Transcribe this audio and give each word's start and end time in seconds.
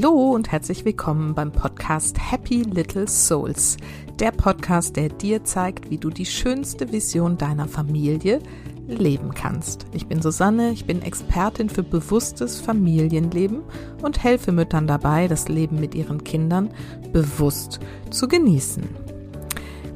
Hallo 0.00 0.30
und 0.30 0.52
herzlich 0.52 0.84
willkommen 0.84 1.34
beim 1.34 1.50
Podcast 1.50 2.16
Happy 2.30 2.62
Little 2.62 3.08
Souls. 3.08 3.76
Der 4.20 4.30
Podcast, 4.30 4.94
der 4.94 5.08
dir 5.08 5.42
zeigt, 5.42 5.90
wie 5.90 5.98
du 5.98 6.10
die 6.10 6.24
schönste 6.24 6.92
Vision 6.92 7.36
deiner 7.36 7.66
Familie 7.66 8.38
leben 8.86 9.34
kannst. 9.34 9.86
Ich 9.92 10.06
bin 10.06 10.22
Susanne, 10.22 10.70
ich 10.70 10.84
bin 10.84 11.02
Expertin 11.02 11.68
für 11.68 11.82
bewusstes 11.82 12.60
Familienleben 12.60 13.62
und 14.00 14.22
helfe 14.22 14.52
Müttern 14.52 14.86
dabei, 14.86 15.26
das 15.26 15.48
Leben 15.48 15.80
mit 15.80 15.96
ihren 15.96 16.22
Kindern 16.22 16.70
bewusst 17.12 17.80
zu 18.10 18.28
genießen. 18.28 18.84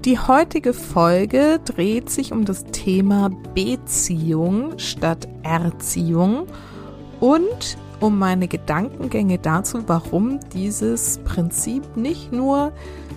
Die 0.04 0.18
heutige 0.18 0.72
Folge 0.72 1.60
dreht 1.64 2.10
sich 2.10 2.32
um 2.32 2.44
das 2.44 2.64
Thema 2.64 3.30
Beziehung 3.54 4.80
statt 4.80 5.28
Erziehung 5.44 6.48
und 7.20 7.76
um 8.02 8.18
meine 8.18 8.48
Gedankengänge 8.48 9.38
dazu, 9.38 9.84
warum 9.86 10.40
dieses 10.52 11.18
Prinzip 11.18 11.96
nicht 11.96 12.32
nur 12.32 12.72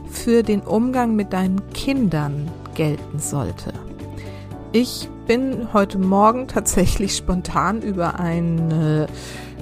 für 0.10 0.44
den 0.44 0.62
Umgang 0.62 1.16
mit 1.16 1.34
deinen 1.34 1.68
Kindern 1.74 2.52
gelten 2.76 3.20
sollte. 3.20 3.74
Ich 4.72 5.10
bin 5.26 5.74
heute 5.74 5.98
Morgen 5.98 6.48
tatsächlich 6.48 7.16
spontan 7.16 7.82
über 7.82 8.20
ein, 8.20 8.72
äh, 8.72 9.08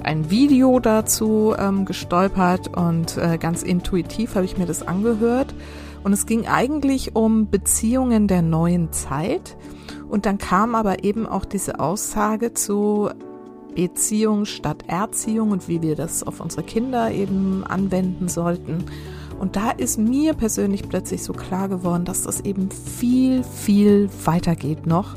ein 0.02 0.30
Video 0.30 0.78
dazu 0.78 1.54
ähm, 1.58 1.86
gestolpert 1.86 2.76
und 2.76 3.16
äh, 3.16 3.38
ganz 3.38 3.62
intuitiv 3.62 4.34
habe 4.34 4.44
ich 4.44 4.58
mir 4.58 4.66
das 4.66 4.86
angehört. 4.86 5.54
Und 6.02 6.12
es 6.12 6.26
ging 6.26 6.46
eigentlich 6.46 7.16
um 7.16 7.48
Beziehungen 7.48 8.28
der 8.28 8.42
neuen 8.42 8.92
Zeit. 8.92 9.56
Und 10.06 10.26
dann 10.26 10.36
kam 10.36 10.74
aber 10.74 11.02
eben 11.02 11.26
auch 11.26 11.46
diese 11.46 11.80
Aussage 11.80 12.52
zu 12.52 13.08
Beziehung 13.74 14.44
statt 14.44 14.84
Erziehung 14.86 15.50
und 15.50 15.68
wie 15.68 15.82
wir 15.82 15.96
das 15.96 16.22
auf 16.22 16.40
unsere 16.40 16.62
Kinder 16.62 17.10
eben 17.10 17.64
anwenden 17.64 18.28
sollten. 18.28 18.84
Und 19.38 19.56
da 19.56 19.70
ist 19.70 19.98
mir 19.98 20.34
persönlich 20.34 20.88
plötzlich 20.88 21.22
so 21.22 21.32
klar 21.32 21.68
geworden, 21.68 22.04
dass 22.04 22.22
das 22.22 22.40
eben 22.40 22.70
viel, 22.70 23.42
viel 23.42 24.08
weiter 24.24 24.54
geht 24.54 24.86
noch. 24.86 25.16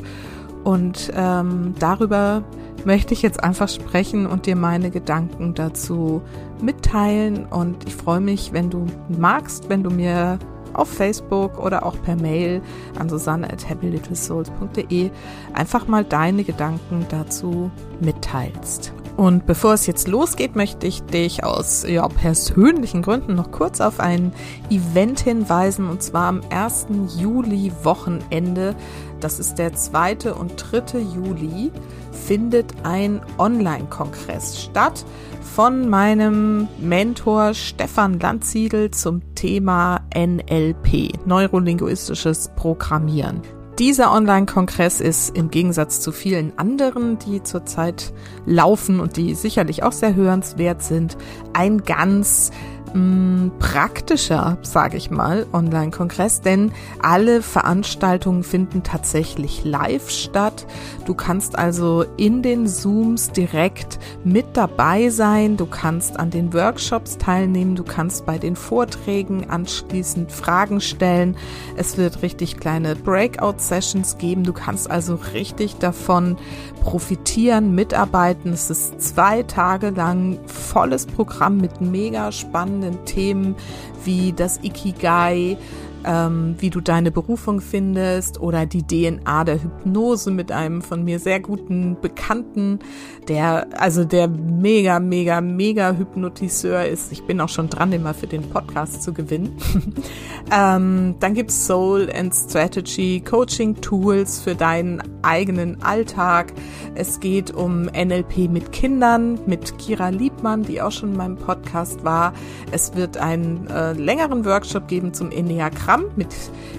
Und 0.64 1.12
ähm, 1.16 1.76
darüber 1.80 2.44
möchte 2.84 3.14
ich 3.14 3.22
jetzt 3.22 3.44
einfach 3.44 3.70
sprechen 3.70 4.26
und 4.26 4.46
dir 4.46 4.56
meine 4.56 4.92
Gedanken 4.92 5.54
dazu 5.54 6.22
mitteilen. 6.62 7.46
Und 7.46 7.88
ich 7.88 7.96
freue 7.96 8.20
mich, 8.20 8.54
wenn 8.54 8.70
du 8.70 8.86
magst, 9.08 9.70
wenn 9.70 9.84
du 9.84 9.90
mir 9.90 10.40
auf 10.78 10.90
Facebook 10.90 11.60
oder 11.60 11.86
auch 11.86 12.02
per 12.02 12.16
Mail 12.16 12.62
an 12.98 13.10
susanne 13.10 13.52
at 13.52 13.70
happylittlesouls.de 13.70 15.12
einfach 15.54 15.88
mal 15.88 16.04
deine 16.04 16.44
Gedanken 16.44 17.06
dazu 17.10 17.72
mitteilst. 18.00 18.94
Und 19.18 19.48
bevor 19.48 19.74
es 19.74 19.88
jetzt 19.88 20.08
losgeht, 20.08 20.56
möchte 20.56 20.86
ich 20.86 21.02
dich 21.02 21.44
aus 21.44 21.84
ja, 21.88 22.08
persönlichen 22.08 23.02
Gründen 23.02 23.34
noch 23.34 23.52
kurz 23.52 23.82
auf 23.82 24.00
ein 24.00 24.32
Event 24.70 25.20
hinweisen, 25.22 25.90
und 25.90 26.04
zwar 26.04 26.28
am 26.28 26.42
1. 26.52 26.86
Juli 27.18 27.72
Wochenende. 27.82 28.76
Das 29.20 29.40
ist 29.40 29.56
der 29.56 29.74
2. 29.74 30.34
und 30.34 30.54
3. 30.58 31.00
Juli 31.00 31.72
findet 32.12 32.74
ein 32.84 33.22
Online-Kongress 33.38 34.62
statt 34.62 35.06
von 35.42 35.90
meinem 35.90 36.68
Mentor 36.80 37.54
Stefan 37.54 38.20
Landsiedel 38.20 38.92
zum 38.92 39.22
Thema 39.34 40.02
NLP, 40.16 41.26
neurolinguistisches 41.26 42.52
Programmieren. 42.56 43.42
Dieser 43.80 44.12
Online-Kongress 44.12 45.02
ist 45.02 45.38
im 45.38 45.52
Gegensatz 45.52 46.02
zu 46.02 46.12
vielen 46.12 46.58
anderen, 46.58 47.20
die 47.20 47.44
zurzeit 47.44 48.12
laufen 48.48 49.00
und 49.00 49.18
die 49.18 49.36
sicherlich 49.36 49.84
auch 49.84 49.92
sehr 49.92 50.16
hörenswert 50.16 50.82
sind, 50.82 51.16
ein 51.54 51.84
ganz 51.84 52.50
mh, 52.94 53.00
mm, 53.00 53.52
praktischer, 53.60 54.58
sage 54.62 54.98
ich 54.98 55.10
mal, 55.10 55.46
Online-Kongress, 55.54 56.42
denn 56.42 56.72
alle 57.02 57.42
Veranstaltungen 57.42 58.44
finden 58.44 58.84
tatsächlich 58.84 59.64
live 59.64 60.10
statt. 60.10 60.66
Du 61.06 61.14
kannst 61.14 61.58
also 61.58 62.06
in 62.18 62.42
den 62.42 62.68
Zooms 62.68 63.32
direkt 63.32 64.00
mit 64.24 64.46
dabei 64.54 65.10
sein, 65.10 65.58
du 65.58 65.66
kannst 65.66 66.20
an 66.20 66.30
den 66.30 66.54
Workshops 66.54 67.18
teilnehmen, 67.18 67.76
du 67.76 67.84
kannst 67.84 68.26
bei 68.26 68.38
den 68.38 68.56
Vorträgen 68.56 69.50
anschließend 69.50 70.32
Fragen 70.32 70.82
stellen. 70.82 71.36
Es 71.76 71.98
wird 71.98 72.22
richtig 72.22 72.58
kleine 72.58 72.96
Breakout-Sessions 72.96 74.18
geben, 74.18 74.44
du 74.44 74.54
kannst 74.54 74.90
also 74.90 75.20
richtig 75.34 75.76
davon 75.78 76.38
profitieren, 76.82 77.76
mitarbeiten. 77.76 78.54
Es 78.54 78.70
ist 78.70 79.02
zwei 79.02 79.44
Tage 79.44 79.90
lang 79.90 80.40
volles 80.46 81.06
Programm 81.06 81.58
mit 81.58 81.82
mega 81.82 82.32
spannenden 82.32 82.77
Themen 83.06 83.56
wie 84.04 84.34
das 84.34 84.60
Ikigai, 84.64 85.58
ähm, 86.08 86.56
wie 86.60 86.70
du 86.70 86.80
deine 86.80 87.12
Berufung 87.12 87.60
findest 87.60 88.40
oder 88.40 88.66
die 88.66 88.88
DNA 88.88 89.44
der 89.44 89.62
Hypnose 89.62 90.32
mit 90.32 90.54
einem 90.54 90.82
von 90.82 91.04
mir 91.04 91.20
sehr 91.20 91.42
guten 91.42 91.98
Bekannten, 92.02 92.80
der 93.28 93.68
also 93.78 94.06
der 94.06 94.30
mega, 94.30 95.00
mega, 95.02 95.42
mega 95.42 95.92
Hypnotiseur 95.92 96.86
ist. 96.86 97.12
Ich 97.12 97.24
bin 97.24 97.42
auch 97.42 97.50
schon 97.50 97.70
dran, 97.70 97.92
den 97.92 98.04
mal 98.04 98.14
für 98.14 98.28
den 98.28 98.50
Podcast 98.50 99.04
zu 99.04 99.14
gewinnen. 99.14 99.58
ähm, 100.52 101.16
dann 101.20 101.34
gibt's 101.34 101.68
Soul 101.68 102.10
and 102.18 102.34
Strategy, 102.34 103.22
Coaching 103.22 103.76
Tools 103.82 104.40
für 104.40 104.56
deinen 104.56 105.04
eigenen 105.24 105.84
Alltag. 105.84 106.54
Es 106.96 107.20
geht 107.20 107.54
um 107.54 107.84
NLP 107.84 108.50
mit 108.50 108.72
Kindern, 108.72 109.40
mit 109.46 109.78
Kira 109.78 110.10
Liebmann, 110.10 110.64
die 110.64 110.82
auch 110.82 110.92
schon 110.92 111.12
in 111.12 111.18
meinem 111.18 111.36
Podcast 111.36 112.06
war. 112.06 112.34
Es 112.72 112.96
wird 112.96 113.18
einen 113.18 113.68
äh, 113.68 113.92
längeren 113.92 114.46
Workshop 114.46 114.88
geben 114.88 115.14
zum 115.14 115.32
Enneagramm 115.32 115.97
Programm 115.98 116.12
mit 116.16 116.34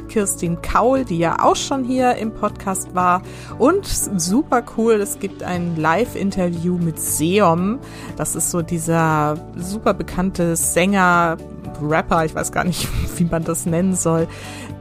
Kirstin 0.09 0.61
Kaul, 0.63 1.05
die 1.05 1.19
ja 1.19 1.37
auch 1.43 1.57
schon 1.57 1.85
hier 1.85 2.15
im 2.17 2.33
Podcast 2.33 2.95
war. 2.95 3.23
Und 3.59 3.87
super 3.87 4.63
cool, 4.77 4.95
es 4.95 5.19
gibt 5.19 5.43
ein 5.43 5.77
Live-Interview 5.77 6.79
mit 6.79 7.01
Seom. 7.01 7.79
Das 8.17 8.35
ist 8.35 8.51
so 8.51 8.63
dieser 8.63 9.37
super 9.57 9.95
bekannte 9.95 10.57
Sänger, 10.57 11.37
Rapper, 11.83 12.25
ich 12.25 12.35
weiß 12.35 12.53
gar 12.53 12.65
nicht, 12.65 12.89
wie 13.19 13.25
man 13.25 13.45
das 13.45 13.67
nennen 13.67 13.95
soll, 13.95 14.29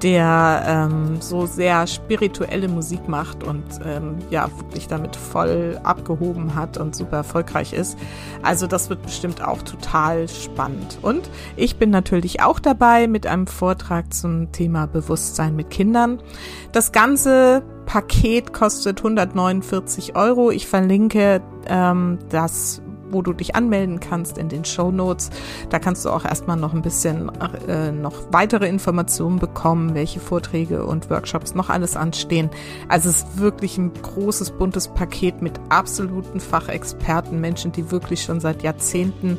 der 0.04 0.64
ähm, 0.68 1.22
so 1.22 1.46
sehr 1.46 1.88
spirituelle 1.88 2.68
Musik 2.68 3.08
macht 3.08 3.44
und 3.44 3.64
ähm, 3.86 4.18
ja, 4.30 4.50
wirklich 4.58 4.88
damit 4.88 5.16
voll 5.16 5.80
abgehoben 5.84 6.56
hat 6.56 6.78
und 6.78 6.96
super 6.96 7.18
erfolgreich 7.18 7.74
ist. 7.74 7.98
Also 8.44 8.68
das 8.68 8.90
wird 8.90 9.02
bestimmt 9.02 9.42
auch 9.42 9.62
total 9.62 10.28
spannend. 10.28 11.00
Und 11.02 11.30
ich 11.56 11.78
bin 11.78 11.90
natürlich 11.90 12.42
auch 12.42 12.60
dabei 12.60 13.08
mit 13.08 13.26
einem 13.26 13.48
Vortrag 13.48 14.14
zum 14.14 14.52
Thema 14.52 14.86
Bewusstsein 14.86 15.56
mit 15.56 15.70
Kindern. 15.70 16.20
Das 16.72 16.92
ganze 16.92 17.64
Paket 17.86 18.54
kostet 18.54 19.00
149 19.00 20.16
Euro. 20.16 20.52
Ich 20.52 20.68
verlinke 20.68 21.42
ähm, 21.68 22.20
das 22.30 22.82
wo 23.12 23.22
du 23.22 23.34
dich 23.34 23.56
anmelden 23.56 24.00
kannst 24.00 24.38
in 24.38 24.50
den 24.50 24.66
Show 24.66 24.92
Notes. 24.92 25.30
Da 25.70 25.80
kannst 25.80 26.06
du 26.06 26.10
auch 26.10 26.26
erstmal 26.26 26.58
noch 26.58 26.74
ein 26.74 26.82
bisschen 26.82 27.32
äh, 27.68 27.92
noch 27.92 28.14
weitere 28.32 28.68
Informationen 28.68 29.40
bekommen, 29.40 29.94
welche 29.96 30.20
Vorträge 30.20 30.86
und 30.86 31.10
Workshops 31.10 31.56
noch 31.56 31.70
alles 31.70 31.96
anstehen. 31.96 32.50
Also 32.88 33.10
es 33.10 33.18
ist 33.18 33.40
wirklich 33.40 33.78
ein 33.78 33.92
großes, 33.94 34.52
buntes 34.52 34.88
Paket 34.88 35.42
mit 35.42 35.60
absoluten 35.70 36.40
Fachexperten, 36.40 37.40
Menschen, 37.40 37.72
die 37.72 37.92
wirklich 37.92 38.22
schon 38.24 38.40
seit 38.40 38.64
Jahrzehnten 38.64 39.38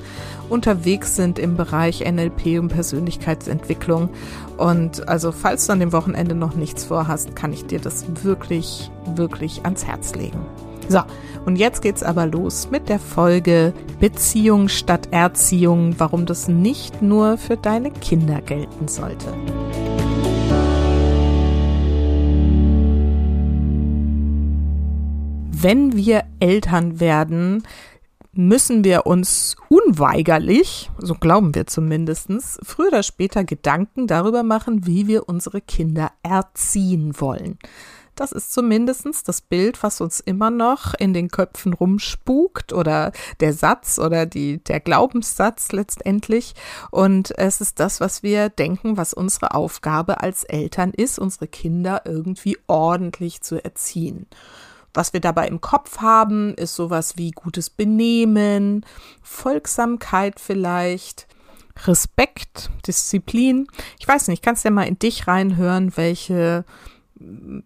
unterwegs 0.48 1.16
sind 1.16 1.38
im 1.38 1.56
Bereich 1.56 2.00
NLP 2.00 2.58
und 2.58 2.68
Persönlichkeitsentwicklung. 2.68 4.10
Und 4.56 5.08
also 5.08 5.32
falls 5.32 5.66
du 5.66 5.72
an 5.72 5.80
dem 5.80 5.92
Wochenende 5.92 6.34
noch 6.34 6.54
nichts 6.54 6.84
vorhast, 6.84 7.36
kann 7.36 7.52
ich 7.52 7.66
dir 7.66 7.80
das 7.80 8.04
wirklich, 8.24 8.90
wirklich 9.14 9.64
ans 9.64 9.86
Herz 9.86 10.14
legen. 10.14 10.40
So, 10.88 11.02
und 11.44 11.56
jetzt 11.56 11.82
geht's 11.82 12.02
aber 12.02 12.26
los 12.26 12.70
mit 12.70 12.88
der 12.88 12.98
Folge 12.98 13.74
Beziehung 14.00 14.68
statt 14.68 15.08
Erziehung, 15.10 15.94
warum 15.98 16.24
das 16.24 16.48
nicht 16.48 17.02
nur 17.02 17.36
für 17.36 17.58
deine 17.58 17.90
Kinder 17.90 18.40
gelten 18.40 18.88
sollte. 18.88 19.34
Wenn 25.50 25.94
wir 25.96 26.22
Eltern 26.40 27.00
werden, 27.00 27.64
müssen 28.32 28.84
wir 28.84 29.06
uns 29.06 29.56
unweigerlich, 29.68 30.90
so 30.98 31.14
glauben 31.14 31.54
wir 31.54 31.66
zumindestens, 31.66 32.58
früher 32.62 32.88
oder 32.88 33.02
später 33.02 33.42
Gedanken 33.44 34.06
darüber 34.06 34.44
machen, 34.44 34.86
wie 34.86 35.08
wir 35.08 35.28
unsere 35.28 35.60
Kinder 35.60 36.12
erziehen 36.22 37.20
wollen. 37.20 37.58
Das 38.18 38.32
ist 38.32 38.52
zumindestens 38.52 39.22
das 39.22 39.40
Bild, 39.40 39.80
was 39.84 40.00
uns 40.00 40.18
immer 40.18 40.50
noch 40.50 40.92
in 40.94 41.14
den 41.14 41.28
Köpfen 41.28 41.72
rumspukt 41.72 42.72
oder 42.72 43.12
der 43.38 43.52
Satz 43.52 44.00
oder 44.00 44.26
die, 44.26 44.58
der 44.58 44.80
Glaubenssatz 44.80 45.70
letztendlich. 45.70 46.54
Und 46.90 47.38
es 47.38 47.60
ist 47.60 47.78
das, 47.78 48.00
was 48.00 48.24
wir 48.24 48.48
denken, 48.48 48.96
was 48.96 49.14
unsere 49.14 49.54
Aufgabe 49.54 50.20
als 50.20 50.42
Eltern 50.42 50.90
ist, 50.90 51.20
unsere 51.20 51.46
Kinder 51.46 52.02
irgendwie 52.06 52.58
ordentlich 52.66 53.40
zu 53.42 53.62
erziehen. 53.62 54.26
Was 54.92 55.12
wir 55.12 55.20
dabei 55.20 55.46
im 55.46 55.60
Kopf 55.60 55.98
haben, 55.98 56.54
ist 56.54 56.74
sowas 56.74 57.18
wie 57.18 57.30
gutes 57.30 57.70
Benehmen, 57.70 58.84
Folgsamkeit 59.22 60.40
vielleicht, 60.40 61.28
Respekt, 61.86 62.70
Disziplin. 62.84 63.68
Ich 64.00 64.08
weiß 64.08 64.26
nicht, 64.26 64.42
kannst 64.42 64.64
ja 64.64 64.72
mal 64.72 64.88
in 64.88 64.98
dich 64.98 65.28
reinhören, 65.28 65.96
welche 65.96 66.64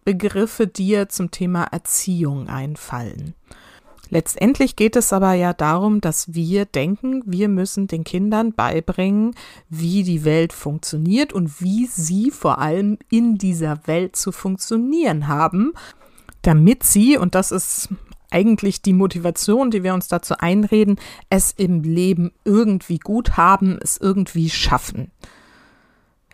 Begriffe 0.05 0.67
dir 0.67 1.09
zum 1.09 1.31
Thema 1.31 1.65
Erziehung 1.65 2.49
einfallen. 2.49 3.35
Letztendlich 4.09 4.77
geht 4.77 4.97
es 4.97 5.13
aber 5.15 5.33
ja 5.33 5.55
darum, 5.55 6.03
dass 6.03 6.35
wir 6.35 6.67
denken, 6.67 7.23
wir 7.25 7.49
müssen 7.49 7.87
den 7.87 8.05
Kindern 8.05 8.53
beibringen, 8.53 9.35
wie 9.71 10.03
die 10.03 10.25
Welt 10.25 10.53
funktioniert 10.53 11.33
und 11.33 11.63
wie 11.63 11.87
sie 11.87 12.31
vor 12.31 12.59
allem 12.59 12.99
in 13.09 13.39
dieser 13.39 13.87
Welt 13.87 14.17
zu 14.17 14.31
funktionieren 14.31 15.29
haben, 15.29 15.73
damit 16.43 16.83
sie, 16.83 17.17
und 17.17 17.35
das 17.35 17.53
ist 17.53 17.89
eigentlich 18.31 18.83
die 18.83 18.93
Motivation, 18.93 19.71
die 19.71 19.83
wir 19.83 19.95
uns 19.95 20.09
dazu 20.09 20.35
einreden, 20.39 20.97
es 21.31 21.53
im 21.53 21.83
Leben 21.83 22.33
irgendwie 22.45 22.99
gut 22.99 23.39
haben, 23.39 23.79
es 23.81 23.97
irgendwie 23.97 24.51
schaffen. 24.51 25.11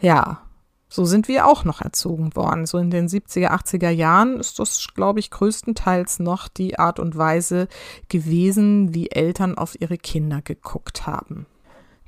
Ja, 0.00 0.42
so 0.88 1.04
sind 1.04 1.28
wir 1.28 1.46
auch 1.46 1.64
noch 1.64 1.82
erzogen 1.82 2.34
worden. 2.34 2.66
So 2.66 2.78
in 2.78 2.90
den 2.90 3.08
70er, 3.08 3.50
80er 3.50 3.90
Jahren 3.90 4.40
ist 4.40 4.58
das, 4.58 4.88
glaube 4.94 5.20
ich, 5.20 5.30
größtenteils 5.30 6.18
noch 6.18 6.48
die 6.48 6.78
Art 6.78 6.98
und 6.98 7.16
Weise 7.16 7.68
gewesen, 8.08 8.94
wie 8.94 9.10
Eltern 9.10 9.58
auf 9.58 9.78
ihre 9.80 9.98
Kinder 9.98 10.40
geguckt 10.40 11.06
haben. 11.06 11.46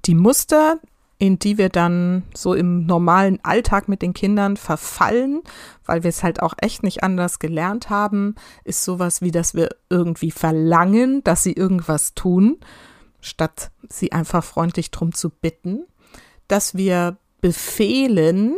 Die 0.07 0.15
Muster, 0.15 0.81
in 1.19 1.39
die 1.39 1.59
wir 1.59 1.69
dann 1.69 2.23
so 2.35 2.55
im 2.55 2.87
normalen 2.87 3.39
Alltag 3.43 3.89
mit 3.89 4.01
den 4.01 4.15
Kindern 4.15 4.57
verfallen, 4.57 5.43
weil 5.85 6.03
wir 6.03 6.09
es 6.09 6.23
halt 6.23 6.41
auch 6.41 6.55
echt 6.63 6.83
nicht 6.83 7.03
anders 7.03 7.39
gelernt 7.39 7.91
haben, 7.91 8.35
ist 8.65 8.83
sowas 8.85 9.21
wie, 9.21 9.31
dass 9.31 9.55
wir 9.55 9.69
irgendwie 9.91 10.31
verlangen, 10.31 11.23
dass 11.23 11.43
sie 11.43 11.53
irgendwas 11.53 12.15
tun, 12.15 12.57
statt 13.21 13.71
sie 13.91 14.13
einfach 14.13 14.43
freundlich 14.43 14.91
drum 14.91 15.13
zu 15.13 15.29
bitten, 15.29 15.85
dass 16.49 16.75
wir 16.75 17.19
befehlen, 17.43 18.57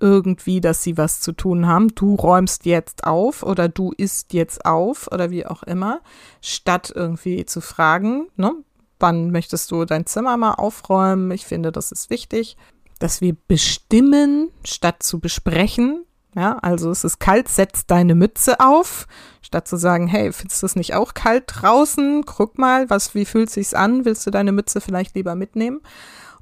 irgendwie, 0.00 0.60
dass 0.60 0.82
sie 0.82 0.96
was 0.96 1.20
zu 1.20 1.32
tun 1.32 1.66
haben. 1.66 1.94
Du 1.94 2.14
räumst 2.14 2.66
jetzt 2.66 3.04
auf 3.04 3.42
oder 3.42 3.68
du 3.68 3.92
isst 3.96 4.32
jetzt 4.32 4.64
auf 4.64 5.10
oder 5.12 5.30
wie 5.30 5.46
auch 5.46 5.62
immer, 5.62 6.00
statt 6.40 6.92
irgendwie 6.94 7.46
zu 7.46 7.60
fragen, 7.60 8.28
ne, 8.36 8.52
wann 8.98 9.30
möchtest 9.30 9.70
du 9.70 9.84
dein 9.84 10.06
Zimmer 10.06 10.36
mal 10.36 10.54
aufräumen? 10.54 11.30
Ich 11.30 11.46
finde, 11.46 11.72
das 11.72 11.92
ist 11.92 12.10
wichtig, 12.10 12.56
dass 12.98 13.20
wir 13.20 13.36
bestimmen, 13.48 14.50
statt 14.64 15.02
zu 15.02 15.20
besprechen. 15.20 16.04
Ja, 16.34 16.58
also 16.58 16.90
es 16.90 17.02
ist 17.02 17.18
kalt, 17.18 17.48
setz 17.48 17.86
deine 17.86 18.14
Mütze 18.14 18.60
auf, 18.60 19.06
statt 19.40 19.66
zu 19.66 19.78
sagen, 19.78 20.06
hey, 20.06 20.32
findest 20.34 20.62
du 20.62 20.66
es 20.66 20.76
nicht 20.76 20.94
auch 20.94 21.14
kalt 21.14 21.44
draußen? 21.46 22.26
Guck 22.26 22.58
mal, 22.58 22.90
was, 22.90 23.14
wie 23.14 23.24
fühlt 23.24 23.48
sich's 23.48 23.72
an? 23.72 24.04
Willst 24.04 24.26
du 24.26 24.30
deine 24.30 24.52
Mütze 24.52 24.82
vielleicht 24.82 25.14
lieber 25.14 25.34
mitnehmen? 25.34 25.80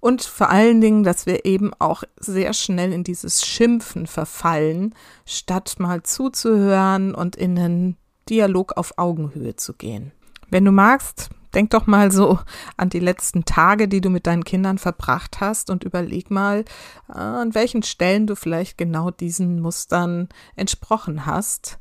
Und 0.04 0.22
vor 0.22 0.50
allen 0.50 0.82
Dingen, 0.82 1.02
dass 1.02 1.24
wir 1.24 1.46
eben 1.46 1.72
auch 1.78 2.04
sehr 2.18 2.52
schnell 2.52 2.92
in 2.92 3.04
dieses 3.04 3.46
Schimpfen 3.46 4.06
verfallen, 4.06 4.94
statt 5.24 5.76
mal 5.78 6.02
zuzuhören 6.02 7.14
und 7.14 7.36
in 7.36 7.58
einen 7.58 7.96
Dialog 8.28 8.76
auf 8.76 8.98
Augenhöhe 8.98 9.56
zu 9.56 9.72
gehen. 9.72 10.12
Wenn 10.50 10.66
du 10.66 10.72
magst, 10.72 11.30
denk 11.54 11.70
doch 11.70 11.86
mal 11.86 12.12
so 12.12 12.38
an 12.76 12.90
die 12.90 13.00
letzten 13.00 13.46
Tage, 13.46 13.88
die 13.88 14.02
du 14.02 14.10
mit 14.10 14.26
deinen 14.26 14.44
Kindern 14.44 14.76
verbracht 14.76 15.40
hast 15.40 15.70
und 15.70 15.84
überleg 15.84 16.30
mal, 16.30 16.66
äh, 17.08 17.12
an 17.14 17.54
welchen 17.54 17.82
Stellen 17.82 18.26
du 18.26 18.36
vielleicht 18.36 18.76
genau 18.76 19.10
diesen 19.10 19.58
Mustern 19.58 20.28
entsprochen 20.54 21.24
hast, 21.24 21.78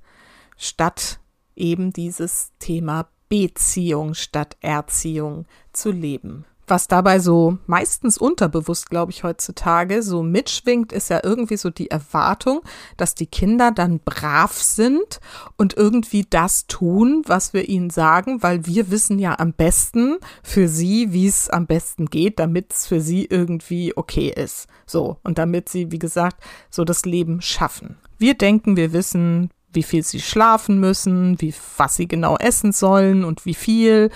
statt 0.56 1.20
eben 1.58 1.92
dieses 1.92 2.54
Thema 2.60 3.10
Beziehung 3.28 4.14
statt 4.14 4.56
Erziehung 4.62 5.46
zu 5.74 5.92
leben 5.92 6.46
was 6.68 6.88
dabei 6.88 7.20
so 7.20 7.58
meistens 7.68 8.18
unterbewusst, 8.18 8.90
glaube 8.90 9.12
ich, 9.12 9.24
heutzutage 9.24 10.02
so 10.04 10.24
mitschwingt, 10.24 10.92
ist 10.92 11.10
ja 11.10 11.20
irgendwie 11.24 11.58
so 11.58 11.70
die 11.70 11.92
Erwartung, 11.92 12.62
dass 12.98 13.16
die 13.16 13.26
Kinder 13.28 13.72
dann 13.72 14.00
brav 14.00 14.54
sind 14.54 15.20
und 15.58 15.76
irgendwie 15.76 16.26
das 16.30 16.68
tun, 16.68 17.24
was 17.26 17.54
wir 17.54 17.68
ihnen 17.68 17.90
sagen, 17.90 18.44
weil 18.44 18.66
wir 18.66 18.92
wissen 18.92 19.20
ja 19.20 19.40
am 19.40 19.54
besten 19.54 20.18
für 20.42 20.68
sie, 20.68 21.14
wie 21.14 21.28
es 21.28 21.50
am 21.50 21.66
besten 21.66 22.06
geht, 22.08 22.40
damit 22.40 22.74
es 22.74 22.88
für 22.88 23.02
sie 23.02 23.26
irgendwie 23.26 23.96
okay 23.96 24.34
ist. 24.36 24.68
So. 24.86 25.18
Und 25.24 25.38
damit 25.38 25.70
sie, 25.70 25.92
wie 25.92 26.00
gesagt, 26.00 26.44
so 26.70 26.84
das 26.84 27.06
Leben 27.06 27.42
schaffen. 27.42 27.98
Wir 28.18 28.36
denken, 28.36 28.78
wir 28.78 28.94
wissen, 28.94 29.50
wie 29.74 29.84
viel 29.84 30.04
sie 30.04 30.20
schlafen 30.20 30.80
müssen, 30.80 31.40
wie, 31.42 31.54
was 31.78 31.96
sie 31.96 32.08
genau 32.08 32.38
essen 32.38 32.72
sollen 32.72 33.24
und 33.24 33.46
wie 33.46 33.54
viel, 33.54 34.10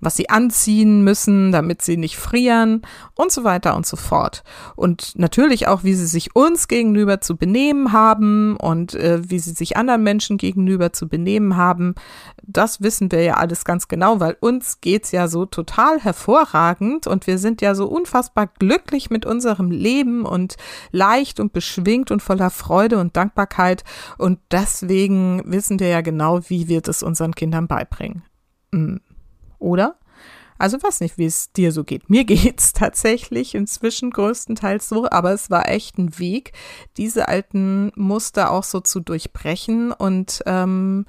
was 0.00 0.16
sie 0.16 0.30
anziehen 0.30 1.04
müssen, 1.04 1.52
damit 1.52 1.82
sie 1.82 1.96
nicht 1.96 2.16
frieren 2.16 2.82
und 3.14 3.32
so 3.32 3.44
weiter 3.44 3.76
und 3.76 3.86
so 3.86 3.96
fort. 3.96 4.42
Und 4.76 5.12
natürlich 5.16 5.68
auch, 5.68 5.84
wie 5.84 5.94
sie 5.94 6.06
sich 6.06 6.34
uns 6.34 6.68
gegenüber 6.68 7.20
zu 7.20 7.36
benehmen 7.36 7.92
haben 7.92 8.56
und 8.56 8.94
äh, 8.94 9.20
wie 9.28 9.38
sie 9.38 9.52
sich 9.52 9.76
anderen 9.76 10.02
Menschen 10.02 10.36
gegenüber 10.38 10.92
zu 10.92 11.08
benehmen 11.08 11.56
haben. 11.56 11.94
Das 12.42 12.82
wissen 12.82 13.12
wir 13.12 13.22
ja 13.22 13.34
alles 13.34 13.64
ganz 13.64 13.88
genau, 13.88 14.20
weil 14.20 14.36
uns 14.40 14.80
geht's 14.80 15.12
ja 15.12 15.28
so 15.28 15.46
total 15.46 16.00
hervorragend 16.00 17.06
und 17.06 17.26
wir 17.26 17.38
sind 17.38 17.60
ja 17.62 17.74
so 17.74 17.86
unfassbar 17.86 18.48
glücklich 18.58 19.10
mit 19.10 19.26
unserem 19.26 19.70
Leben 19.70 20.24
und 20.24 20.56
leicht 20.90 21.40
und 21.40 21.52
beschwingt 21.52 22.10
und 22.10 22.22
voller 22.22 22.50
Freude 22.50 22.98
und 22.98 23.16
Dankbarkeit 23.16 23.84
und 24.18 24.38
deswegen 24.50 25.01
deswegen 25.02 25.42
wissen 25.44 25.80
wir 25.80 25.88
ja 25.88 26.00
genau, 26.00 26.40
wie 26.48 26.68
wir 26.68 26.80
das 26.80 27.02
unseren 27.02 27.34
Kindern 27.34 27.66
beibringen. 27.66 28.22
Hm. 28.72 29.00
Oder? 29.58 29.98
Also 30.58 30.80
weiß 30.80 31.00
nicht, 31.00 31.18
wie 31.18 31.24
es 31.24 31.50
dir 31.52 31.72
so 31.72 31.82
geht. 31.82 32.08
Mir 32.08 32.24
geht's 32.24 32.72
tatsächlich 32.72 33.56
inzwischen 33.56 34.10
größtenteils 34.10 34.88
so, 34.88 35.08
aber 35.10 35.32
es 35.32 35.50
war 35.50 35.68
echt 35.68 35.98
ein 35.98 36.18
Weg, 36.20 36.52
diese 36.96 37.26
alten 37.26 37.90
Muster 37.96 38.52
auch 38.52 38.62
so 38.62 38.78
zu 38.78 39.00
durchbrechen 39.00 39.90
und 39.90 40.42
ähm, 40.46 41.06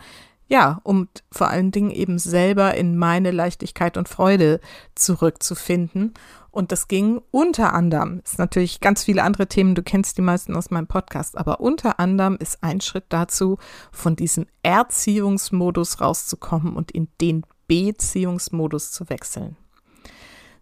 ja, 0.47 0.79
um 0.83 1.07
vor 1.31 1.49
allen 1.49 1.71
Dingen 1.71 1.91
eben 1.91 2.19
selber 2.19 2.75
in 2.75 2.97
meine 2.97 3.31
Leichtigkeit 3.31 3.97
und 3.97 4.09
Freude 4.09 4.59
zurückzufinden. 4.95 6.13
Und 6.51 6.71
das 6.71 6.87
ging 6.87 7.21
unter 7.31 7.73
anderem, 7.73 8.21
ist 8.23 8.37
natürlich 8.37 8.79
ganz 8.79 9.03
viele 9.03 9.23
andere 9.23 9.47
Themen, 9.47 9.73
du 9.73 9.81
kennst 9.81 10.17
die 10.19 10.21
meisten 10.21 10.55
aus 10.55 10.69
meinem 10.69 10.85
Podcast, 10.85 11.35
aber 11.35 11.59
unter 11.59 11.99
anderem 11.99 12.37
ist 12.39 12.59
ein 12.61 12.79
Schritt 12.79 13.05
dazu, 13.09 13.57
von 13.91 14.15
diesem 14.15 14.45
Erziehungsmodus 14.61 15.99
rauszukommen 15.99 16.75
und 16.75 16.91
in 16.91 17.07
den 17.19 17.43
Beziehungsmodus 17.67 18.91
zu 18.91 19.09
wechseln. 19.09 19.57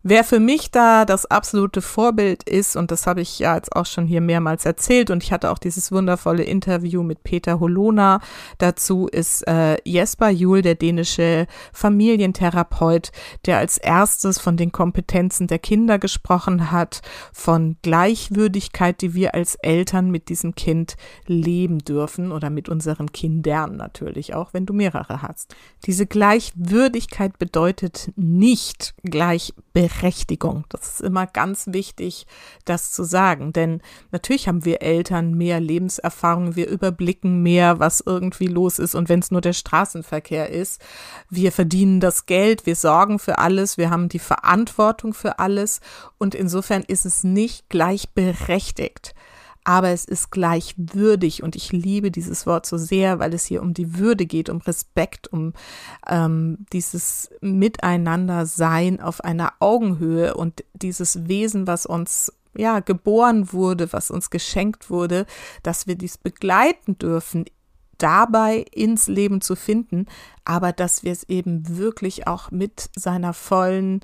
Wer 0.03 0.23
für 0.23 0.39
mich 0.39 0.71
da 0.71 1.05
das 1.05 1.27
absolute 1.27 1.79
Vorbild 1.79 2.41
ist, 2.49 2.75
und 2.75 2.89
das 2.89 3.05
habe 3.05 3.21
ich 3.21 3.37
ja 3.37 3.55
jetzt 3.55 3.75
auch 3.75 3.85
schon 3.85 4.07
hier 4.07 4.21
mehrmals 4.21 4.65
erzählt, 4.65 5.11
und 5.11 5.21
ich 5.21 5.31
hatte 5.31 5.51
auch 5.51 5.59
dieses 5.59 5.91
wundervolle 5.91 6.41
Interview 6.41 7.03
mit 7.03 7.23
Peter 7.23 7.59
Holona 7.59 8.19
dazu, 8.57 9.07
ist 9.07 9.47
äh, 9.47 9.77
Jesper 9.83 10.29
Juhl, 10.29 10.63
der 10.63 10.73
dänische 10.73 11.45
Familientherapeut, 11.71 13.11
der 13.45 13.59
als 13.59 13.77
erstes 13.77 14.39
von 14.39 14.57
den 14.57 14.71
Kompetenzen 14.71 15.45
der 15.45 15.59
Kinder 15.59 15.99
gesprochen 15.99 16.71
hat, 16.71 17.01
von 17.31 17.77
Gleichwürdigkeit, 17.83 19.01
die 19.01 19.13
wir 19.13 19.35
als 19.35 19.53
Eltern 19.55 20.09
mit 20.09 20.29
diesem 20.29 20.55
Kind 20.55 20.95
leben 21.27 21.77
dürfen 21.77 22.31
oder 22.31 22.49
mit 22.49 22.69
unseren 22.69 23.11
Kindern 23.11 23.77
natürlich, 23.77 24.33
auch 24.33 24.51
wenn 24.55 24.65
du 24.65 24.73
mehrere 24.73 25.21
hast. 25.21 25.55
Diese 25.85 26.07
Gleichwürdigkeit 26.07 27.37
bedeutet 27.37 28.11
nicht 28.15 28.95
Berechtigung. 29.91 30.65
Das 30.69 30.87
ist 30.87 31.01
immer 31.01 31.27
ganz 31.27 31.67
wichtig, 31.67 32.25
das 32.65 32.91
zu 32.91 33.03
sagen, 33.03 33.53
denn 33.53 33.81
natürlich 34.11 34.47
haben 34.47 34.65
wir 34.65 34.81
Eltern 34.81 35.33
mehr 35.33 35.59
Lebenserfahrung, 35.59 36.55
wir 36.55 36.67
überblicken 36.67 37.41
mehr, 37.43 37.79
was 37.79 38.01
irgendwie 38.05 38.47
los 38.47 38.79
ist. 38.79 38.95
Und 38.95 39.09
wenn 39.09 39.19
es 39.19 39.31
nur 39.31 39.41
der 39.41 39.53
Straßenverkehr 39.53 40.49
ist, 40.49 40.81
wir 41.29 41.51
verdienen 41.51 41.99
das 41.99 42.25
Geld, 42.25 42.65
wir 42.65 42.75
sorgen 42.75 43.19
für 43.19 43.37
alles, 43.37 43.77
wir 43.77 43.89
haben 43.89 44.09
die 44.09 44.19
Verantwortung 44.19 45.13
für 45.13 45.39
alles. 45.39 45.81
Und 46.17 46.35
insofern 46.35 46.83
ist 46.83 47.05
es 47.05 47.23
nicht 47.23 47.69
gleichberechtigt 47.69 49.13
aber 49.63 49.89
es 49.89 50.05
ist 50.05 50.31
gleichwürdig 50.31 51.43
und 51.43 51.55
ich 51.55 51.71
liebe 51.71 52.11
dieses 52.11 52.45
Wort 52.45 52.65
so 52.65 52.77
sehr, 52.77 53.19
weil 53.19 53.33
es 53.33 53.45
hier 53.45 53.61
um 53.61 53.73
die 53.73 53.97
Würde 53.97 54.25
geht, 54.25 54.49
um 54.49 54.57
Respekt, 54.57 55.31
um 55.31 55.53
ähm, 56.07 56.65
dieses 56.73 57.29
Miteinander-Sein 57.41 58.99
auf 58.99 59.23
einer 59.23 59.53
Augenhöhe 59.59 60.33
und 60.33 60.63
dieses 60.73 61.27
Wesen, 61.27 61.67
was 61.67 61.85
uns 61.85 62.33
ja 62.55 62.79
geboren 62.79 63.53
wurde, 63.53 63.93
was 63.93 64.11
uns 64.11 64.29
geschenkt 64.29 64.89
wurde, 64.89 65.25
dass 65.63 65.87
wir 65.87 65.95
dies 65.95 66.17
begleiten 66.17 66.97
dürfen 66.97 67.45
dabei 68.01 68.65
ins 68.71 69.07
Leben 69.07 69.41
zu 69.41 69.55
finden, 69.55 70.07
aber 70.43 70.71
dass 70.71 71.03
wir 71.03 71.11
es 71.11 71.23
eben 71.29 71.77
wirklich 71.77 72.27
auch 72.27 72.49
mit 72.49 72.89
seiner 72.95 73.33
vollen 73.33 74.01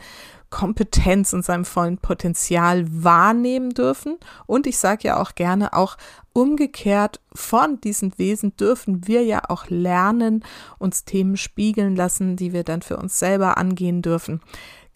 Kompetenz 0.49 1.33
und 1.33 1.43
seinem 1.43 1.65
vollen 1.65 1.97
Potenzial 1.97 2.85
wahrnehmen 2.89 3.71
dürfen. 3.71 4.17
Und 4.45 4.67
ich 4.67 4.77
sage 4.77 5.09
ja 5.09 5.21
auch 5.21 5.35
gerne, 5.35 5.73
auch 5.73 5.97
umgekehrt 6.33 7.19
von 7.33 7.81
diesen 7.81 8.17
Wesen 8.17 8.55
dürfen 8.57 9.07
wir 9.07 9.23
ja 9.23 9.41
auch 9.49 9.69
lernen, 9.69 10.43
uns 10.77 11.03
Themen 11.03 11.35
spiegeln 11.35 11.95
lassen, 11.95 12.35
die 12.35 12.53
wir 12.53 12.63
dann 12.63 12.81
für 12.81 12.97
uns 12.97 13.19
selber 13.19 13.57
angehen 13.57 14.01
dürfen. 14.01 14.41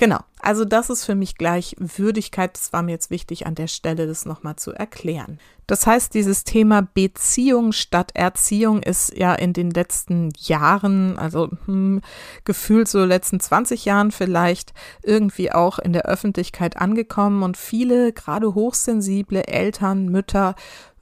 Genau, 0.01 0.17
also 0.39 0.65
das 0.65 0.89
ist 0.89 1.05
für 1.05 1.13
mich 1.13 1.35
gleich 1.35 1.75
Würdigkeit. 1.77 2.57
Das 2.57 2.73
war 2.73 2.81
mir 2.81 2.89
jetzt 2.89 3.11
wichtig 3.11 3.45
an 3.45 3.53
der 3.53 3.67
Stelle, 3.67 4.07
das 4.07 4.25
nochmal 4.25 4.55
zu 4.55 4.71
erklären. 4.71 5.37
Das 5.67 5.85
heißt, 5.85 6.15
dieses 6.15 6.43
Thema 6.43 6.81
Beziehung 6.81 7.71
statt 7.71 8.09
Erziehung 8.15 8.81
ist 8.81 9.15
ja 9.15 9.35
in 9.35 9.53
den 9.53 9.69
letzten 9.69 10.33
Jahren, 10.39 11.19
also 11.19 11.51
hm, 11.65 12.01
gefühlt 12.45 12.87
so 12.87 13.05
letzten 13.05 13.39
20 13.39 13.85
Jahren 13.85 14.09
vielleicht, 14.09 14.73
irgendwie 15.03 15.51
auch 15.51 15.77
in 15.77 15.93
der 15.93 16.05
Öffentlichkeit 16.05 16.77
angekommen 16.77 17.43
und 17.43 17.55
viele, 17.55 18.11
gerade 18.11 18.55
hochsensible 18.55 19.45
Eltern, 19.45 20.09
Mütter, 20.09 20.55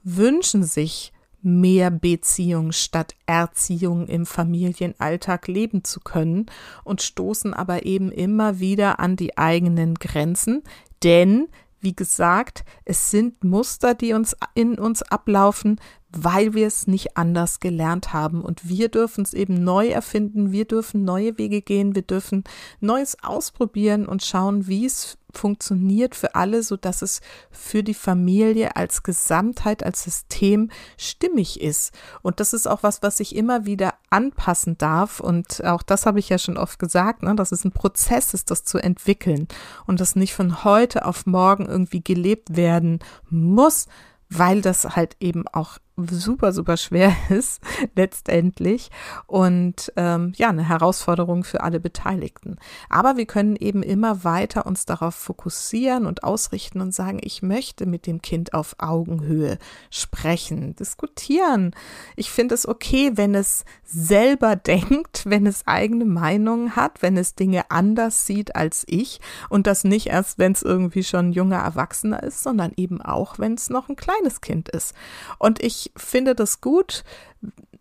wünschen 0.04 0.62
sich 0.62 1.14
mehr 1.42 1.90
Beziehung 1.90 2.72
statt 2.72 3.14
Erziehung 3.26 4.06
im 4.06 4.26
Familienalltag 4.26 5.48
leben 5.48 5.84
zu 5.84 6.00
können 6.00 6.46
und 6.84 7.02
stoßen 7.02 7.54
aber 7.54 7.86
eben 7.86 8.12
immer 8.12 8.60
wieder 8.60 9.00
an 9.00 9.16
die 9.16 9.38
eigenen 9.38 9.94
Grenzen, 9.94 10.62
denn 11.02 11.48
wie 11.80 11.96
gesagt, 11.96 12.64
es 12.84 13.10
sind 13.10 13.42
Muster, 13.42 13.94
die 13.94 14.12
uns 14.12 14.36
in 14.54 14.78
uns 14.78 15.02
ablaufen, 15.02 15.80
weil 16.12 16.54
wir 16.54 16.66
es 16.66 16.86
nicht 16.86 17.16
anders 17.16 17.60
gelernt 17.60 18.12
haben. 18.12 18.42
Und 18.42 18.68
wir 18.68 18.88
dürfen 18.88 19.22
es 19.22 19.32
eben 19.32 19.62
neu 19.62 19.88
erfinden, 19.88 20.52
wir 20.52 20.64
dürfen 20.64 21.04
neue 21.04 21.38
Wege 21.38 21.62
gehen, 21.62 21.94
wir 21.94 22.02
dürfen 22.02 22.44
Neues 22.80 23.16
ausprobieren 23.22 24.06
und 24.06 24.24
schauen, 24.24 24.66
wie 24.66 24.86
es 24.86 25.18
funktioniert 25.32 26.14
für 26.16 26.34
alle, 26.34 26.64
so 26.64 26.76
dass 26.76 27.02
es 27.02 27.20
für 27.52 27.84
die 27.84 27.94
Familie 27.94 28.74
als 28.74 29.04
Gesamtheit, 29.04 29.84
als 29.84 30.02
System 30.02 30.70
stimmig 30.96 31.60
ist. 31.60 31.92
Und 32.22 32.40
das 32.40 32.52
ist 32.52 32.66
auch 32.66 32.82
was, 32.82 33.02
was 33.02 33.18
sich 33.18 33.36
immer 33.36 33.64
wieder 33.64 33.94
anpassen 34.10 34.76
darf. 34.78 35.20
Und 35.20 35.64
auch 35.64 35.82
das 35.82 36.06
habe 36.06 36.18
ich 36.18 36.28
ja 36.28 36.38
schon 36.38 36.56
oft 36.56 36.78
gesagt, 36.78 37.22
ne, 37.22 37.34
dass 37.36 37.52
es 37.52 37.64
ein 37.64 37.72
Prozess 37.72 38.34
ist, 38.34 38.50
das 38.50 38.64
zu 38.64 38.78
entwickeln 38.78 39.46
und 39.86 40.00
das 40.00 40.16
nicht 40.16 40.34
von 40.34 40.64
heute 40.64 41.04
auf 41.04 41.26
morgen 41.26 41.66
irgendwie 41.66 42.02
gelebt 42.02 42.56
werden 42.56 42.98
muss, 43.28 43.86
weil 44.28 44.62
das 44.62 44.96
halt 44.96 45.16
eben 45.20 45.46
auch 45.48 45.78
super, 45.96 46.52
super 46.52 46.76
schwer 46.76 47.14
ist, 47.28 47.60
letztendlich. 47.94 48.90
Und 49.26 49.92
ähm, 49.96 50.32
ja, 50.36 50.48
eine 50.48 50.68
Herausforderung 50.68 51.44
für 51.44 51.62
alle 51.62 51.80
Beteiligten. 51.80 52.56
Aber 52.88 53.16
wir 53.16 53.26
können 53.26 53.56
eben 53.56 53.82
immer 53.82 54.24
weiter 54.24 54.66
uns 54.66 54.86
darauf 54.86 55.14
fokussieren 55.14 56.06
und 56.06 56.24
ausrichten 56.24 56.80
und 56.80 56.94
sagen, 56.94 57.20
ich 57.22 57.42
möchte 57.42 57.86
mit 57.86 58.06
dem 58.06 58.22
Kind 58.22 58.54
auf 58.54 58.76
Augenhöhe 58.78 59.58
sprechen, 59.90 60.74
diskutieren. 60.76 61.72
Ich 62.16 62.30
finde 62.30 62.54
es 62.54 62.66
okay, 62.66 63.12
wenn 63.14 63.34
es 63.34 63.64
selber 63.84 64.56
denkt, 64.70 65.22
wenn 65.26 65.46
es 65.46 65.66
eigene 65.66 66.04
Meinungen 66.04 66.76
hat, 66.76 67.02
wenn 67.02 67.16
es 67.16 67.34
Dinge 67.34 67.70
anders 67.70 68.26
sieht 68.26 68.56
als 68.56 68.84
ich 68.86 69.20
und 69.48 69.66
das 69.66 69.84
nicht 69.84 70.06
erst, 70.06 70.38
wenn 70.38 70.52
es 70.52 70.62
irgendwie 70.62 71.04
schon 71.04 71.28
ein 71.28 71.32
junger 71.32 71.58
Erwachsener 71.58 72.22
ist, 72.22 72.42
sondern 72.42 72.72
eben 72.76 73.02
auch, 73.02 73.38
wenn 73.38 73.54
es 73.54 73.70
noch 73.70 73.88
ein 73.88 73.96
kleines 73.96 74.40
Kind 74.40 74.68
ist. 74.68 74.94
Und 75.38 75.62
ich 75.62 75.79
finde 75.96 76.34
das 76.34 76.60
gut. 76.60 77.04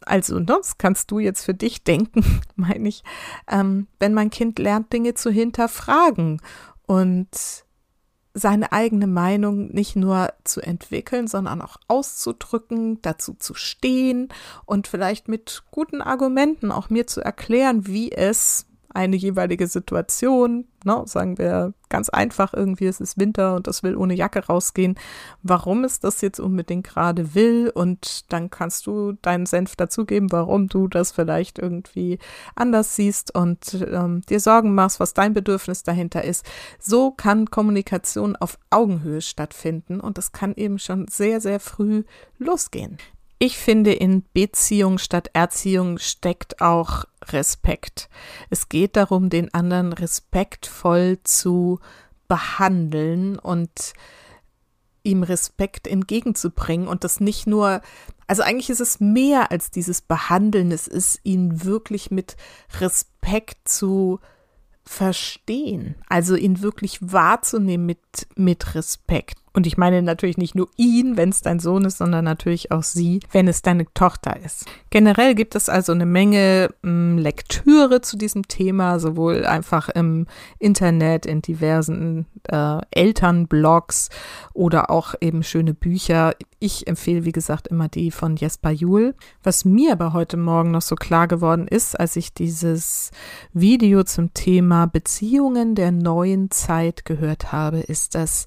Also, 0.01 0.39
das 0.39 0.77
kannst 0.77 1.11
du 1.11 1.19
jetzt 1.19 1.43
für 1.43 1.53
dich 1.53 1.83
denken, 1.83 2.41
meine 2.55 2.87
ich, 2.87 3.03
ähm, 3.49 3.87
wenn 3.99 4.13
mein 4.13 4.29
Kind 4.29 4.59
lernt, 4.59 4.93
Dinge 4.93 5.13
zu 5.13 5.29
hinterfragen 5.29 6.41
und 6.85 7.29
seine 8.33 8.71
eigene 8.71 9.07
Meinung 9.07 9.67
nicht 9.73 9.95
nur 9.95 10.33
zu 10.43 10.61
entwickeln, 10.61 11.27
sondern 11.27 11.61
auch 11.61 11.77
auszudrücken, 11.87 13.01
dazu 13.01 13.33
zu 13.33 13.53
stehen 13.53 14.29
und 14.65 14.87
vielleicht 14.87 15.27
mit 15.27 15.63
guten 15.71 16.01
Argumenten 16.01 16.71
auch 16.71 16.89
mir 16.89 17.07
zu 17.07 17.21
erklären, 17.21 17.87
wie 17.87 18.11
es 18.11 18.65
eine 18.91 19.15
jeweilige 19.15 19.67
Situation, 19.67 20.65
ne, 20.83 21.03
sagen 21.05 21.37
wir 21.37 21.73
ganz 21.89 22.09
einfach 22.09 22.53
irgendwie, 22.53 22.85
es 22.85 22.99
ist 22.99 23.17
Winter 23.19 23.55
und 23.55 23.67
das 23.67 23.83
will 23.83 23.95
ohne 23.95 24.15
Jacke 24.15 24.45
rausgehen, 24.45 24.95
warum 25.43 25.83
es 25.83 25.99
das 25.99 26.21
jetzt 26.21 26.39
unbedingt 26.39 26.87
gerade 26.87 27.35
will 27.35 27.71
und 27.73 28.31
dann 28.31 28.49
kannst 28.49 28.87
du 28.87 29.13
deinen 29.21 29.45
Senf 29.45 29.75
dazugeben, 29.75 30.31
warum 30.31 30.67
du 30.67 30.87
das 30.87 31.11
vielleicht 31.11 31.59
irgendwie 31.59 32.19
anders 32.55 32.95
siehst 32.95 33.35
und 33.35 33.85
ähm, 33.91 34.21
dir 34.29 34.39
Sorgen 34.39 34.73
machst, 34.73 34.99
was 34.99 35.13
dein 35.13 35.33
Bedürfnis 35.33 35.83
dahinter 35.83 36.23
ist. 36.23 36.45
So 36.79 37.11
kann 37.11 37.49
Kommunikation 37.49 38.35
auf 38.35 38.57
Augenhöhe 38.69 39.21
stattfinden 39.21 39.99
und 39.99 40.17
das 40.17 40.31
kann 40.31 40.53
eben 40.55 40.79
schon 40.79 41.07
sehr, 41.07 41.41
sehr 41.41 41.59
früh 41.59 42.03
losgehen. 42.37 42.97
Ich 43.41 43.57
finde, 43.57 43.93
in 43.93 44.23
Beziehung 44.33 44.97
statt 44.97 45.29
Erziehung 45.33 45.97
steckt 45.97 46.59
auch 46.59 47.05
Respekt. 47.23 48.09
Es 48.49 48.67
geht 48.67 48.97
darum, 48.97 49.29
den 49.29 49.53
anderen 49.53 49.93
respektvoll 49.93 51.19
zu 51.23 51.79
behandeln 52.27 53.39
und 53.39 53.93
ihm 55.03 55.23
Respekt 55.23 55.87
entgegenzubringen 55.87 56.89
und 56.89 57.05
das 57.05 57.21
nicht 57.21 57.47
nur, 57.47 57.81
also 58.27 58.43
eigentlich 58.43 58.69
ist 58.69 58.81
es 58.81 58.99
mehr 58.99 59.51
als 59.51 59.71
dieses 59.71 60.01
Behandeln, 60.01 60.73
es 60.73 60.87
ist 60.87 61.21
ihn 61.23 61.63
wirklich 61.63 62.11
mit 62.11 62.35
Respekt 62.81 63.69
zu 63.69 64.19
verstehen, 64.83 65.95
also 66.09 66.35
ihn 66.35 66.61
wirklich 66.61 66.99
wahrzunehmen 67.01 67.85
mit, 67.85 68.27
mit 68.35 68.75
Respekt. 68.75 69.37
Und 69.59 69.67
ich 69.67 69.77
meine 69.77 70.01
natürlich 70.01 70.37
nicht 70.37 70.55
nur 70.55 70.69
ihn, 70.77 71.17
wenn 71.17 71.31
es 71.31 71.41
dein 71.41 71.59
Sohn 71.59 71.83
ist, 71.83 71.97
sondern 71.97 72.23
natürlich 72.23 72.71
auch 72.71 72.81
sie, 72.81 73.19
wenn 73.33 73.45
es 73.49 73.61
deine 73.61 73.93
Tochter 73.93 74.37
ist. 74.41 74.63
Generell 74.89 75.35
gibt 75.35 75.53
es 75.53 75.67
also 75.67 75.91
eine 75.91 76.05
Menge 76.05 76.69
m, 76.81 76.89
hm, 76.89 77.17
Lektüre 77.17 77.99
zu 77.99 78.15
diesem 78.15 78.47
Thema, 78.47 78.99
sowohl 78.99 79.45
einfach 79.45 79.89
im 79.89 80.27
Internet, 80.59 81.25
in 81.25 81.41
diversen 81.41 82.25
äh, 82.47 82.77
Elternblogs 82.91 84.07
oder 84.53 84.89
auch 84.89 85.13
eben 85.19 85.43
schöne 85.43 85.73
Bücher. 85.73 86.35
Ich 86.59 86.87
empfehle, 86.87 87.25
wie 87.25 87.33
gesagt, 87.33 87.67
immer 87.67 87.89
die 87.89 88.11
von 88.11 88.37
Jesper 88.37 88.71
Juhl. 88.71 89.13
Was 89.43 89.65
mir 89.65 89.91
aber 89.91 90.13
heute 90.13 90.37
Morgen 90.37 90.71
noch 90.71 90.83
so 90.83 90.95
klar 90.95 91.27
geworden 91.27 91.67
ist, 91.67 91.99
als 91.99 92.15
ich 92.15 92.33
dieses 92.33 93.11
Video 93.51 94.05
zum 94.05 94.33
Thema 94.33 94.85
Beziehungen 94.85 95.75
der 95.75 95.91
neuen 95.91 96.49
Zeit 96.49 97.03
gehört 97.03 97.51
habe, 97.51 97.79
ist, 97.79 98.15
dass 98.15 98.45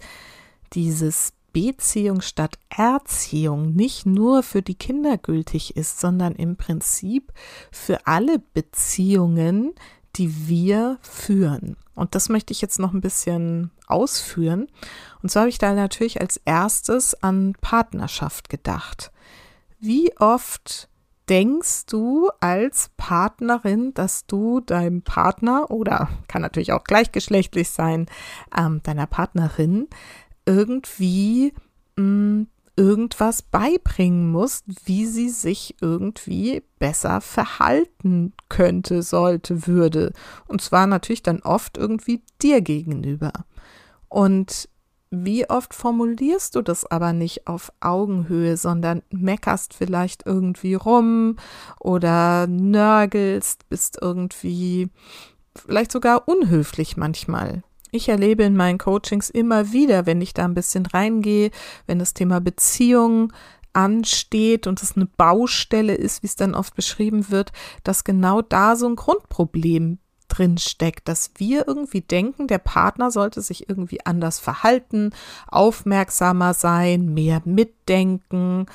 dieses 0.72 1.32
Beziehung 1.52 2.22
statt 2.22 2.58
Erziehung 2.70 3.74
nicht 3.74 4.06
nur 4.06 4.42
für 4.42 4.62
die 4.62 4.74
Kinder 4.74 5.18
gültig 5.18 5.76
ist, 5.76 6.00
sondern 6.00 6.34
im 6.34 6.56
Prinzip 6.56 7.32
für 7.70 8.06
alle 8.06 8.38
Beziehungen, 8.38 9.74
die 10.16 10.48
wir 10.48 10.98
führen. 11.02 11.76
Und 11.94 12.14
das 12.14 12.28
möchte 12.28 12.52
ich 12.52 12.62
jetzt 12.62 12.78
noch 12.78 12.92
ein 12.92 13.00
bisschen 13.02 13.70
ausführen. 13.86 14.68
Und 15.22 15.30
so 15.30 15.40
habe 15.40 15.50
ich 15.50 15.58
da 15.58 15.74
natürlich 15.74 16.20
als 16.20 16.38
erstes 16.38 17.22
an 17.22 17.54
Partnerschaft 17.60 18.48
gedacht. 18.48 19.12
Wie 19.78 20.16
oft 20.16 20.88
denkst 21.28 21.86
du 21.86 22.30
als 22.40 22.90
Partnerin, 22.96 23.94
dass 23.94 24.26
du 24.26 24.60
deinem 24.60 25.02
Partner 25.02 25.70
oder 25.70 26.08
kann 26.28 26.42
natürlich 26.42 26.72
auch 26.72 26.84
gleichgeschlechtlich 26.84 27.70
sein, 27.70 28.06
ähm, 28.56 28.82
deiner 28.82 29.06
Partnerin 29.06 29.88
irgendwie 30.46 31.52
mm, 31.96 32.42
irgendwas 32.76 33.42
beibringen 33.42 34.30
musst, 34.30 34.64
wie 34.86 35.06
sie 35.06 35.28
sich 35.28 35.76
irgendwie 35.80 36.62
besser 36.78 37.20
verhalten 37.20 38.32
könnte, 38.48 39.02
sollte, 39.02 39.66
würde. 39.66 40.12
Und 40.46 40.62
zwar 40.62 40.86
natürlich 40.86 41.22
dann 41.22 41.40
oft 41.40 41.76
irgendwie 41.76 42.22
dir 42.40 42.60
gegenüber. 42.60 43.32
Und 44.08 44.68
wie 45.10 45.48
oft 45.50 45.74
formulierst 45.74 46.54
du 46.56 46.62
das 46.62 46.90
aber 46.90 47.12
nicht 47.12 47.46
auf 47.46 47.70
Augenhöhe, 47.80 48.56
sondern 48.56 49.02
meckerst 49.10 49.74
vielleicht 49.74 50.24
irgendwie 50.24 50.74
rum 50.74 51.36
oder 51.78 52.46
nörgelst, 52.46 53.68
bist 53.68 53.98
irgendwie 54.00 54.88
vielleicht 55.54 55.92
sogar 55.92 56.26
unhöflich 56.28 56.96
manchmal. 56.96 57.62
Ich 57.94 58.08
erlebe 58.08 58.42
in 58.42 58.56
meinen 58.56 58.78
Coachings 58.78 59.28
immer 59.28 59.72
wieder, 59.72 60.06
wenn 60.06 60.22
ich 60.22 60.32
da 60.32 60.46
ein 60.46 60.54
bisschen 60.54 60.86
reingehe, 60.86 61.50
wenn 61.86 61.98
das 61.98 62.14
Thema 62.14 62.40
Beziehung 62.40 63.34
ansteht 63.74 64.66
und 64.66 64.82
es 64.82 64.96
eine 64.96 65.04
Baustelle 65.04 65.94
ist, 65.94 66.22
wie 66.22 66.26
es 66.26 66.36
dann 66.36 66.54
oft 66.54 66.74
beschrieben 66.74 67.30
wird, 67.30 67.52
dass 67.84 68.02
genau 68.02 68.40
da 68.40 68.76
so 68.76 68.88
ein 68.88 68.96
Grundproblem 68.96 69.98
drin 70.28 70.56
steckt, 70.56 71.06
dass 71.06 71.32
wir 71.36 71.68
irgendwie 71.68 72.00
denken, 72.00 72.46
der 72.46 72.56
Partner 72.56 73.10
sollte 73.10 73.42
sich 73.42 73.68
irgendwie 73.68 74.04
anders 74.06 74.40
verhalten, 74.40 75.10
aufmerksamer 75.48 76.54
sein, 76.54 77.12
mehr 77.12 77.42
mit 77.44 77.74
denken, 77.88 78.66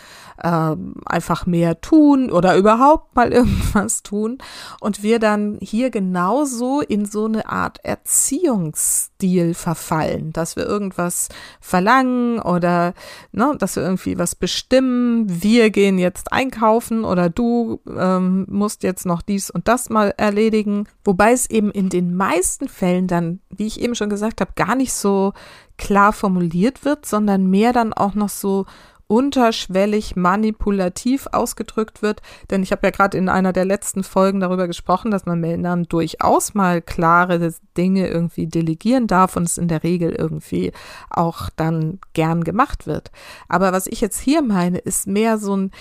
äh, 0.42 0.76
einfach 1.06 1.46
mehr 1.46 1.82
tun 1.82 2.32
oder 2.32 2.56
überhaupt 2.56 3.16
mal 3.16 3.32
irgendwas 3.34 4.04
tun. 4.04 4.38
Und 4.80 5.04
wir 5.04 5.20
dann 5.20 5.58
hier 5.62 5.90
genauso 5.90 6.82
in 6.82 7.06
so 7.06 7.26
eine 7.26 7.50
Art 7.50 7.80
Erziehungsstil 7.84 9.54
verfallen, 9.54 10.34
dass 10.34 10.56
wir 10.56 10.66
irgendwas 10.66 11.30
verlangen 11.60 12.40
oder 12.40 12.94
ne, 13.32 13.56
dass 13.58 13.76
wir 13.76 13.84
irgendwie 13.84 14.18
was 14.18 14.36
bestimmen, 14.36 15.26
wir 15.42 15.70
gehen 15.70 15.98
jetzt 15.98 16.32
einkaufen 16.32 17.04
oder 17.04 17.30
du 17.30 17.80
ähm, 17.88 18.46
musst 18.50 18.84
jetzt 18.84 19.06
noch 19.06 19.22
dies 19.22 19.50
und 19.50 19.68
das 19.68 19.90
mal 19.90 20.14
erledigen, 20.18 20.88
wobei 21.04 21.32
es 21.32 21.50
eben 21.50 21.72
in 21.72 21.90
den 21.90 22.16
meisten 22.16 22.68
Fällen 22.68 23.08
dann, 23.08 23.40
wie 23.50 23.68
ich 23.68 23.82
eben 23.82 23.96
schon 23.96 24.10
gesagt 24.10 24.42
habe, 24.42 24.52
gar 24.56 24.76
nicht 24.76 24.94
so 24.94 25.34
klar 25.78 26.14
formuliert 26.14 26.86
wird, 26.86 27.06
sondern 27.06 27.48
mehr 27.48 27.74
dann 27.74 27.94
auch 27.94 28.16
noch 28.16 28.30
so 28.30 28.66
unterschwellig 29.08 30.16
manipulativ 30.16 31.28
ausgedrückt 31.32 32.02
wird. 32.02 32.22
Denn 32.50 32.62
ich 32.62 32.72
habe 32.72 32.86
ja 32.88 32.92
gerade 32.92 33.18
in 33.18 33.30
einer 33.30 33.54
der 33.54 33.66
letzten 33.66 34.04
Folgen 34.04 34.42
darüber 34.42 34.68
gesprochen, 34.68 35.12
dass 35.12 35.26
man 35.26 35.40
Männern 35.40 35.84
durchaus 35.84 36.54
mal 36.54 36.82
klare 36.82 37.54
Dinge 37.78 38.08
irgendwie 38.08 38.48
delegieren 38.48 39.08
darf 39.08 39.38
und 39.38 39.44
es 39.44 39.58
in 39.58 39.70
der 39.70 39.84
Regel 39.84 40.12
irgendwie 40.12 40.74
auch 41.10 41.50
dann 41.56 42.00
gern 42.14 42.44
gemacht 42.44 42.86
wird. 42.86 43.12
Aber 43.48 43.72
was 43.72 43.88
ich 43.88 44.02
jetzt 44.02 44.20
hier 44.20 44.42
meine, 44.42 44.78
ist 44.80 45.08
mehr 45.08 45.38
so 45.38 45.56
ein 45.56 45.72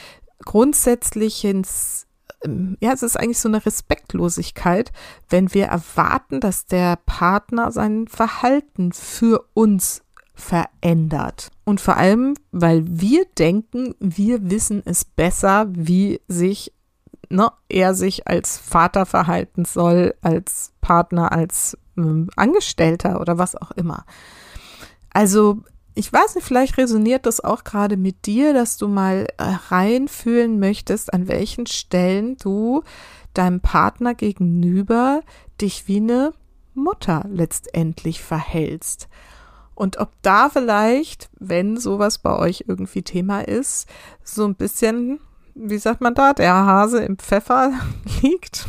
grundsätzliches 0.44 2.05
ja, 2.80 2.92
es 2.92 3.02
ist 3.02 3.18
eigentlich 3.18 3.38
so 3.38 3.48
eine 3.48 3.64
Respektlosigkeit, 3.64 4.92
wenn 5.28 5.52
wir 5.54 5.66
erwarten, 5.66 6.40
dass 6.40 6.66
der 6.66 6.96
Partner 7.06 7.72
sein 7.72 8.08
Verhalten 8.08 8.92
für 8.92 9.46
uns 9.54 10.02
verändert. 10.34 11.50
Und 11.64 11.80
vor 11.80 11.96
allem, 11.96 12.34
weil 12.52 12.84
wir 12.86 13.24
denken, 13.38 13.94
wir 13.98 14.50
wissen 14.50 14.82
es 14.84 15.04
besser, 15.04 15.66
wie 15.70 16.20
sich 16.28 16.72
ne, 17.30 17.50
er 17.68 17.94
sich 17.94 18.26
als 18.28 18.58
Vater 18.58 19.06
verhalten 19.06 19.64
soll, 19.64 20.14
als 20.20 20.72
Partner, 20.80 21.32
als 21.32 21.76
ähm, 21.96 22.30
Angestellter 22.36 23.20
oder 23.20 23.38
was 23.38 23.56
auch 23.56 23.72
immer. 23.72 24.04
Also 25.10 25.62
ich 25.96 26.12
weiß 26.12 26.34
nicht, 26.34 26.46
vielleicht 26.46 26.76
resoniert 26.76 27.24
das 27.24 27.42
auch 27.42 27.64
gerade 27.64 27.96
mit 27.96 28.26
dir, 28.26 28.52
dass 28.52 28.76
du 28.76 28.86
mal 28.86 29.26
äh, 29.38 29.44
reinfühlen 29.70 30.58
möchtest, 30.58 31.12
an 31.12 31.26
welchen 31.26 31.66
Stellen 31.66 32.36
du 32.36 32.82
deinem 33.32 33.60
Partner 33.60 34.14
gegenüber 34.14 35.22
dich 35.58 35.88
wie 35.88 35.96
eine 35.96 36.34
Mutter 36.74 37.24
letztendlich 37.30 38.20
verhältst. 38.20 39.08
Und 39.74 39.96
ob 39.96 40.10
da 40.20 40.50
vielleicht, 40.50 41.30
wenn 41.38 41.78
sowas 41.78 42.18
bei 42.18 42.38
euch 42.38 42.64
irgendwie 42.68 43.02
Thema 43.02 43.40
ist, 43.40 43.88
so 44.22 44.44
ein 44.44 44.54
bisschen 44.54 45.18
wie 45.58 45.78
sagt 45.78 46.02
man 46.02 46.14
da, 46.14 46.34
der 46.34 46.54
Hase 46.54 47.00
im 47.00 47.16
Pfeffer 47.16 47.72
liegt. 48.22 48.68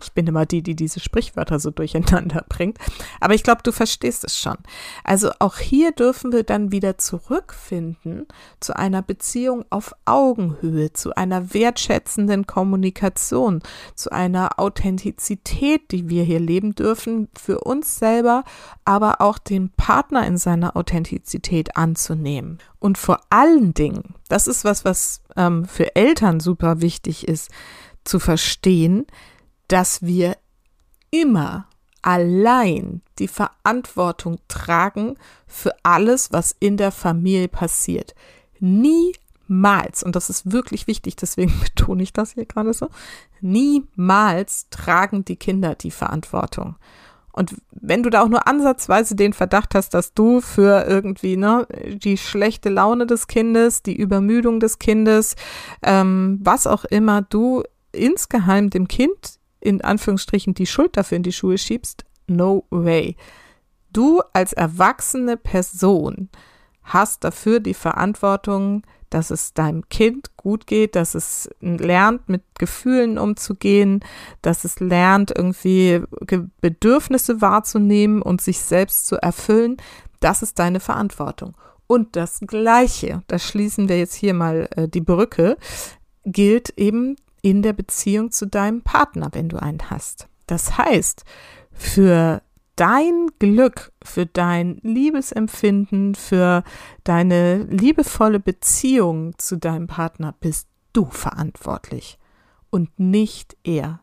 Ich 0.00 0.12
bin 0.12 0.26
immer 0.26 0.46
die, 0.46 0.62
die 0.62 0.74
diese 0.74 0.98
Sprichwörter 0.98 1.58
so 1.58 1.70
durcheinander 1.70 2.44
bringt. 2.48 2.78
Aber 3.20 3.34
ich 3.34 3.42
glaube, 3.42 3.60
du 3.62 3.70
verstehst 3.70 4.24
es 4.24 4.38
schon. 4.38 4.56
Also 5.04 5.30
auch 5.40 5.58
hier 5.58 5.92
dürfen 5.92 6.32
wir 6.32 6.42
dann 6.42 6.72
wieder 6.72 6.96
zurückfinden 6.96 8.26
zu 8.60 8.74
einer 8.74 9.02
Beziehung 9.02 9.66
auf 9.68 9.94
Augenhöhe, 10.06 10.92
zu 10.94 11.14
einer 11.14 11.52
wertschätzenden 11.52 12.46
Kommunikation, 12.46 13.60
zu 13.94 14.10
einer 14.10 14.58
Authentizität, 14.58 15.90
die 15.90 16.08
wir 16.08 16.24
hier 16.24 16.40
leben 16.40 16.74
dürfen, 16.74 17.28
für 17.38 17.60
uns 17.60 17.98
selber, 17.98 18.44
aber 18.86 19.20
auch 19.20 19.38
den 19.38 19.68
Partner 19.70 20.26
in 20.26 20.38
seiner 20.38 20.76
Authentizität 20.76 21.76
anzunehmen. 21.76 22.58
Und 22.84 22.98
vor 22.98 23.20
allen 23.30 23.72
Dingen, 23.72 24.14
das 24.28 24.46
ist 24.46 24.62
was, 24.62 24.84
was 24.84 25.22
ähm, 25.36 25.64
für 25.64 25.96
Eltern 25.96 26.38
super 26.38 26.82
wichtig 26.82 27.26
ist, 27.26 27.50
zu 28.04 28.18
verstehen, 28.18 29.06
dass 29.68 30.02
wir 30.02 30.36
immer 31.10 31.66
allein 32.02 33.00
die 33.18 33.26
Verantwortung 33.26 34.36
tragen 34.48 35.16
für 35.46 35.74
alles, 35.82 36.30
was 36.30 36.54
in 36.60 36.76
der 36.76 36.92
Familie 36.92 37.48
passiert. 37.48 38.14
Niemals, 38.60 40.02
und 40.02 40.14
das 40.14 40.28
ist 40.28 40.52
wirklich 40.52 40.86
wichtig, 40.86 41.16
deswegen 41.16 41.58
betone 41.64 42.02
ich 42.02 42.12
das 42.12 42.32
hier 42.32 42.44
gerade 42.44 42.74
so, 42.74 42.90
niemals 43.40 44.68
tragen 44.68 45.24
die 45.24 45.36
Kinder 45.36 45.74
die 45.74 45.90
Verantwortung. 45.90 46.76
Und 47.36 47.56
wenn 47.72 48.04
du 48.04 48.10
da 48.10 48.22
auch 48.22 48.28
nur 48.28 48.46
ansatzweise 48.46 49.16
den 49.16 49.32
Verdacht 49.32 49.74
hast, 49.74 49.92
dass 49.92 50.14
du 50.14 50.40
für 50.40 50.86
irgendwie 50.86 51.36
ne, 51.36 51.66
die 51.84 52.16
schlechte 52.16 52.68
Laune 52.68 53.06
des 53.06 53.26
Kindes, 53.26 53.82
die 53.82 53.96
Übermüdung 53.96 54.60
des 54.60 54.78
Kindes, 54.78 55.34
ähm, 55.82 56.38
was 56.40 56.68
auch 56.68 56.84
immer, 56.84 57.22
du 57.22 57.64
insgeheim 57.90 58.70
dem 58.70 58.86
Kind 58.86 59.40
in 59.58 59.80
Anführungsstrichen 59.80 60.54
die 60.54 60.66
Schuld 60.66 60.96
dafür 60.96 61.16
in 61.16 61.24
die 61.24 61.32
Schuhe 61.32 61.58
schiebst, 61.58 62.04
no 62.28 62.66
way. 62.70 63.16
Du 63.92 64.20
als 64.32 64.52
erwachsene 64.52 65.36
Person 65.36 66.28
hast 66.84 67.24
dafür 67.24 67.58
die 67.58 67.74
Verantwortung, 67.74 68.82
dass 69.14 69.30
es 69.30 69.54
deinem 69.54 69.88
Kind 69.90 70.36
gut 70.36 70.66
geht, 70.66 70.96
dass 70.96 71.14
es 71.14 71.48
lernt, 71.60 72.28
mit 72.28 72.42
Gefühlen 72.58 73.16
umzugehen, 73.16 74.00
dass 74.42 74.64
es 74.64 74.80
lernt, 74.80 75.30
irgendwie 75.30 76.02
Bedürfnisse 76.60 77.40
wahrzunehmen 77.40 78.22
und 78.22 78.40
sich 78.40 78.58
selbst 78.58 79.06
zu 79.06 79.14
erfüllen. 79.14 79.76
Das 80.18 80.42
ist 80.42 80.58
deine 80.58 80.80
Verantwortung. 80.80 81.54
Und 81.86 82.16
das 82.16 82.40
Gleiche, 82.40 83.22
da 83.28 83.38
schließen 83.38 83.88
wir 83.88 83.98
jetzt 83.98 84.16
hier 84.16 84.34
mal 84.34 84.68
äh, 84.74 84.88
die 84.88 85.00
Brücke, 85.00 85.58
gilt 86.24 86.70
eben 86.76 87.14
in 87.40 87.62
der 87.62 87.72
Beziehung 87.72 88.32
zu 88.32 88.48
deinem 88.48 88.82
Partner, 88.82 89.28
wenn 89.30 89.48
du 89.48 89.62
einen 89.62 89.90
hast. 89.90 90.26
Das 90.48 90.76
heißt, 90.76 91.24
für 91.70 92.42
dein 92.76 93.28
Glück, 93.38 93.92
für 94.02 94.26
dein 94.26 94.78
Liebesempfinden, 94.82 96.14
für 96.14 96.64
deine 97.04 97.64
liebevolle 97.64 98.40
Beziehung 98.40 99.38
zu 99.38 99.56
deinem 99.56 99.86
Partner 99.86 100.34
bist 100.40 100.68
du 100.92 101.06
verantwortlich 101.06 102.18
und 102.70 102.98
nicht 102.98 103.56
er. 103.64 104.00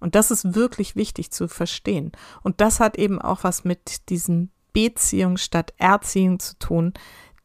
Und 0.00 0.14
das 0.14 0.30
ist 0.30 0.54
wirklich 0.54 0.96
wichtig 0.96 1.30
zu 1.30 1.46
verstehen. 1.48 2.12
Und 2.42 2.60
das 2.60 2.80
hat 2.80 2.98
eben 2.98 3.20
auch 3.20 3.44
was 3.44 3.64
mit 3.64 4.08
diesen 4.08 4.50
Beziehung 4.72 5.36
statt 5.36 5.74
Erziehung 5.78 6.40
zu 6.40 6.58
tun, 6.58 6.92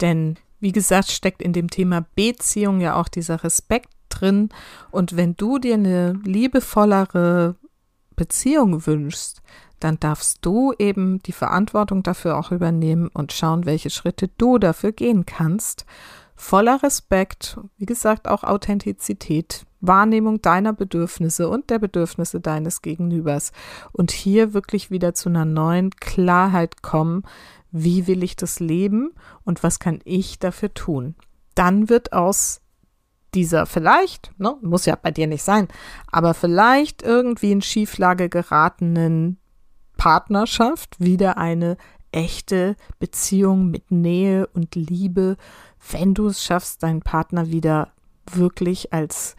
denn 0.01 0.37
wie 0.59 0.71
gesagt, 0.71 1.11
steckt 1.11 1.41
in 1.41 1.53
dem 1.53 1.69
Thema 1.69 2.05
Beziehung 2.15 2.81
ja 2.81 2.95
auch 2.95 3.07
dieser 3.07 3.43
Respekt 3.43 3.89
drin. 4.09 4.49
Und 4.89 5.15
wenn 5.15 5.35
du 5.35 5.59
dir 5.59 5.75
eine 5.75 6.13
liebevollere 6.23 7.55
Beziehung 8.15 8.85
wünschst, 8.87 9.41
dann 9.79 9.99
darfst 9.99 10.39
du 10.41 10.73
eben 10.77 11.19
die 11.19 11.31
Verantwortung 11.31 12.03
dafür 12.03 12.37
auch 12.37 12.51
übernehmen 12.51 13.09
und 13.13 13.33
schauen, 13.33 13.65
welche 13.65 13.89
Schritte 13.89 14.29
du 14.37 14.57
dafür 14.57 14.91
gehen 14.91 15.25
kannst. 15.25 15.85
Voller 16.35 16.81
Respekt, 16.83 17.59
wie 17.77 17.85
gesagt, 17.85 18.27
auch 18.27 18.43
Authentizität, 18.43 19.65
Wahrnehmung 19.81 20.41
deiner 20.41 20.73
Bedürfnisse 20.73 21.49
und 21.49 21.69
der 21.69 21.79
Bedürfnisse 21.79 22.39
deines 22.39 22.81
Gegenübers. 22.81 23.51
Und 23.91 24.11
hier 24.11 24.53
wirklich 24.53 24.91
wieder 24.91 25.13
zu 25.13 25.29
einer 25.29 25.45
neuen 25.45 25.91
Klarheit 25.91 26.81
kommen, 26.81 27.23
wie 27.71 28.07
will 28.07 28.23
ich 28.23 28.35
das 28.35 28.59
leben 28.59 29.13
und 29.43 29.63
was 29.63 29.79
kann 29.79 29.99
ich 30.03 30.39
dafür 30.39 30.73
tun. 30.73 31.15
Dann 31.55 31.89
wird 31.89 32.13
aus 32.13 32.61
dieser 33.33 33.65
vielleicht, 33.65 34.31
ne, 34.39 34.55
muss 34.61 34.85
ja 34.85 34.95
bei 34.95 35.11
dir 35.11 35.27
nicht 35.27 35.43
sein, 35.43 35.67
aber 36.11 36.33
vielleicht 36.33 37.03
irgendwie 37.03 37.51
in 37.51 37.61
Schieflage 37.61 38.29
geratenen 38.29 39.37
Partnerschaft 39.97 40.99
wieder 40.99 41.37
eine 41.37 41.77
echte 42.11 42.75
Beziehung 42.99 43.69
mit 43.69 43.91
Nähe 43.91 44.47
und 44.47 44.75
Liebe, 44.75 45.37
wenn 45.91 46.13
du 46.13 46.27
es 46.27 46.43
schaffst, 46.43 46.83
deinen 46.83 47.01
Partner 47.01 47.51
wieder 47.51 47.91
wirklich 48.31 48.93
als 48.93 49.35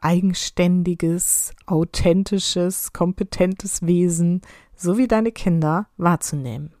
eigenständiges, 0.00 1.52
authentisches, 1.66 2.92
kompetentes 2.92 3.82
Wesen, 3.82 4.42
so 4.74 4.98
wie 4.98 5.06
deine 5.08 5.32
Kinder 5.32 5.86
wahrzunehmen. 5.96 6.72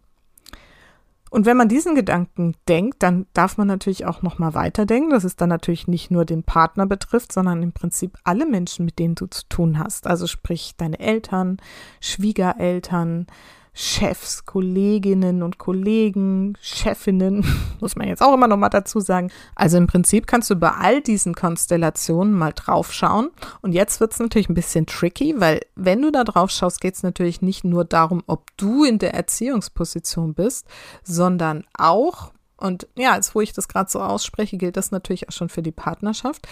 Und 1.32 1.46
wenn 1.46 1.56
man 1.56 1.70
diesen 1.70 1.94
Gedanken 1.94 2.54
denkt, 2.68 3.02
dann 3.02 3.24
darf 3.32 3.56
man 3.56 3.66
natürlich 3.66 4.04
auch 4.04 4.20
noch 4.20 4.38
mal 4.38 4.52
weiterdenken, 4.52 5.08
dass 5.08 5.24
es 5.24 5.34
dann 5.34 5.48
natürlich 5.48 5.88
nicht 5.88 6.10
nur 6.10 6.26
den 6.26 6.42
Partner 6.42 6.84
betrifft, 6.84 7.32
sondern 7.32 7.62
im 7.62 7.72
Prinzip 7.72 8.18
alle 8.22 8.44
Menschen, 8.44 8.84
mit 8.84 8.98
denen 8.98 9.14
du 9.14 9.24
zu 9.24 9.48
tun 9.48 9.78
hast. 9.78 10.06
Also 10.06 10.26
sprich 10.26 10.74
deine 10.76 11.00
Eltern, 11.00 11.56
Schwiegereltern, 12.02 13.28
Chefs, 13.74 14.44
Kolleginnen 14.44 15.42
und 15.42 15.56
Kollegen, 15.56 16.58
Chefinnen, 16.60 17.42
muss 17.80 17.96
man 17.96 18.06
jetzt 18.06 18.20
auch 18.20 18.34
immer 18.34 18.46
noch 18.46 18.58
mal 18.58 18.68
dazu 18.68 19.00
sagen. 19.00 19.30
Also 19.54 19.78
im 19.78 19.86
Prinzip 19.86 20.26
kannst 20.26 20.50
du 20.50 20.56
bei 20.56 20.72
all 20.72 21.00
diesen 21.00 21.34
Konstellationen 21.34 22.34
mal 22.34 22.52
draufschauen. 22.52 23.30
Und 23.62 23.72
jetzt 23.72 23.98
wird 24.00 24.12
es 24.12 24.18
natürlich 24.18 24.50
ein 24.50 24.54
bisschen 24.54 24.84
tricky, 24.84 25.36
weil 25.38 25.62
wenn 25.74 26.02
du 26.02 26.12
da 26.12 26.24
drauf 26.24 26.50
schaust, 26.50 26.82
geht 26.82 26.96
es 26.96 27.02
natürlich 27.02 27.40
nicht 27.40 27.64
nur 27.64 27.86
darum, 27.86 28.22
ob 28.26 28.54
du 28.58 28.84
in 28.84 28.98
der 28.98 29.14
Erziehungsposition 29.14 30.34
bist, 30.34 30.66
sondern 31.02 31.64
auch, 31.72 32.34
und 32.58 32.86
ja, 32.94 33.14
jetzt 33.14 33.34
wo 33.34 33.40
ich 33.40 33.54
das 33.54 33.68
gerade 33.68 33.90
so 33.90 34.00
ausspreche, 34.00 34.58
gilt 34.58 34.76
das 34.76 34.90
natürlich 34.90 35.30
auch 35.30 35.32
schon 35.32 35.48
für 35.48 35.62
die 35.62 35.72
Partnerschaft, 35.72 36.46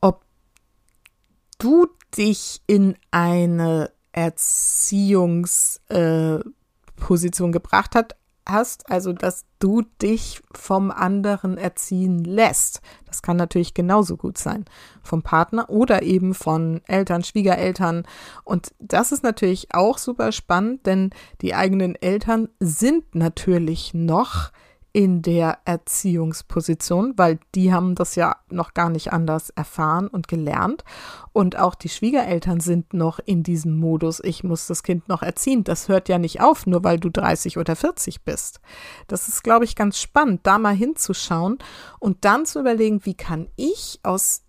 ob 0.00 0.24
du 1.58 1.86
dich 2.16 2.62
in 2.66 2.96
eine 3.12 3.92
Erziehungsposition 4.10 6.44
äh, 6.44 6.63
gebracht 7.52 7.94
hat, 7.94 8.16
hast, 8.46 8.90
also 8.90 9.12
dass 9.12 9.46
du 9.58 9.82
dich 10.02 10.42
vom 10.52 10.90
anderen 10.90 11.56
erziehen 11.56 12.24
lässt. 12.24 12.80
Das 13.06 13.22
kann 13.22 13.36
natürlich 13.36 13.74
genauso 13.74 14.16
gut 14.16 14.38
sein. 14.38 14.64
Vom 15.02 15.22
Partner 15.22 15.70
oder 15.70 16.02
eben 16.02 16.34
von 16.34 16.80
Eltern, 16.86 17.24
Schwiegereltern. 17.24 18.06
Und 18.44 18.74
das 18.78 19.12
ist 19.12 19.22
natürlich 19.22 19.74
auch 19.74 19.98
super 19.98 20.32
spannend, 20.32 20.86
denn 20.86 21.10
die 21.40 21.54
eigenen 21.54 21.94
Eltern 21.94 22.48
sind 22.60 23.14
natürlich 23.14 23.94
noch 23.94 24.50
in 24.94 25.22
der 25.22 25.58
Erziehungsposition, 25.64 27.14
weil 27.16 27.40
die 27.56 27.72
haben 27.72 27.96
das 27.96 28.14
ja 28.14 28.36
noch 28.48 28.74
gar 28.74 28.90
nicht 28.90 29.12
anders 29.12 29.50
erfahren 29.50 30.06
und 30.06 30.28
gelernt. 30.28 30.84
Und 31.32 31.58
auch 31.58 31.74
die 31.74 31.88
Schwiegereltern 31.88 32.60
sind 32.60 32.94
noch 32.94 33.18
in 33.18 33.42
diesem 33.42 33.76
Modus, 33.76 34.20
ich 34.22 34.44
muss 34.44 34.68
das 34.68 34.84
Kind 34.84 35.08
noch 35.08 35.22
erziehen. 35.22 35.64
Das 35.64 35.88
hört 35.88 36.08
ja 36.08 36.18
nicht 36.18 36.40
auf, 36.40 36.66
nur 36.66 36.84
weil 36.84 37.00
du 37.00 37.10
30 37.10 37.58
oder 37.58 37.74
40 37.74 38.22
bist. 38.22 38.60
Das 39.08 39.26
ist, 39.26 39.42
glaube 39.42 39.64
ich, 39.64 39.74
ganz 39.74 39.98
spannend, 39.98 40.42
da 40.44 40.60
mal 40.60 40.76
hinzuschauen 40.76 41.58
und 41.98 42.24
dann 42.24 42.46
zu 42.46 42.60
überlegen, 42.60 43.04
wie 43.04 43.14
kann 43.14 43.48
ich 43.56 43.98
aus 44.04 44.42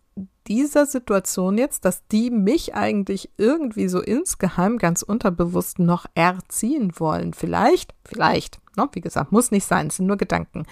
dieser 0.48 0.86
Situation 0.86 1.58
jetzt, 1.58 1.86
dass 1.86 2.06
die 2.06 2.30
mich 2.30 2.76
eigentlich 2.76 3.32
irgendwie 3.38 3.88
so 3.88 4.00
insgeheim 4.00 4.78
ganz 4.78 5.02
unterbewusst 5.02 5.80
noch 5.80 6.06
erziehen 6.14 6.92
wollen. 7.00 7.34
Vielleicht, 7.34 7.96
vielleicht, 8.06 8.60
ne? 8.78 8.90
wie 8.94 9.02
gesagt, 9.02 9.32
muss 9.32 9.52
nicht 9.52 9.66
sein, 9.66 9.88
es 9.88 9.98
sind 9.98 10.08
nur 10.08 10.18
Gedanken. 10.18 10.66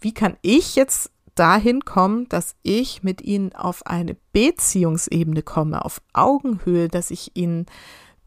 Wie 0.00 0.14
kann 0.14 0.36
ich 0.42 0.76
jetzt 0.76 1.10
dahin 1.34 1.84
kommen, 1.84 2.28
dass 2.28 2.54
ich 2.62 3.02
mit 3.02 3.22
ihnen 3.22 3.54
auf 3.54 3.86
eine 3.86 4.16
Beziehungsebene 4.32 5.42
komme, 5.42 5.84
auf 5.84 6.02
Augenhöhe, 6.12 6.88
dass 6.88 7.10
ich 7.10 7.32
ihnen 7.34 7.66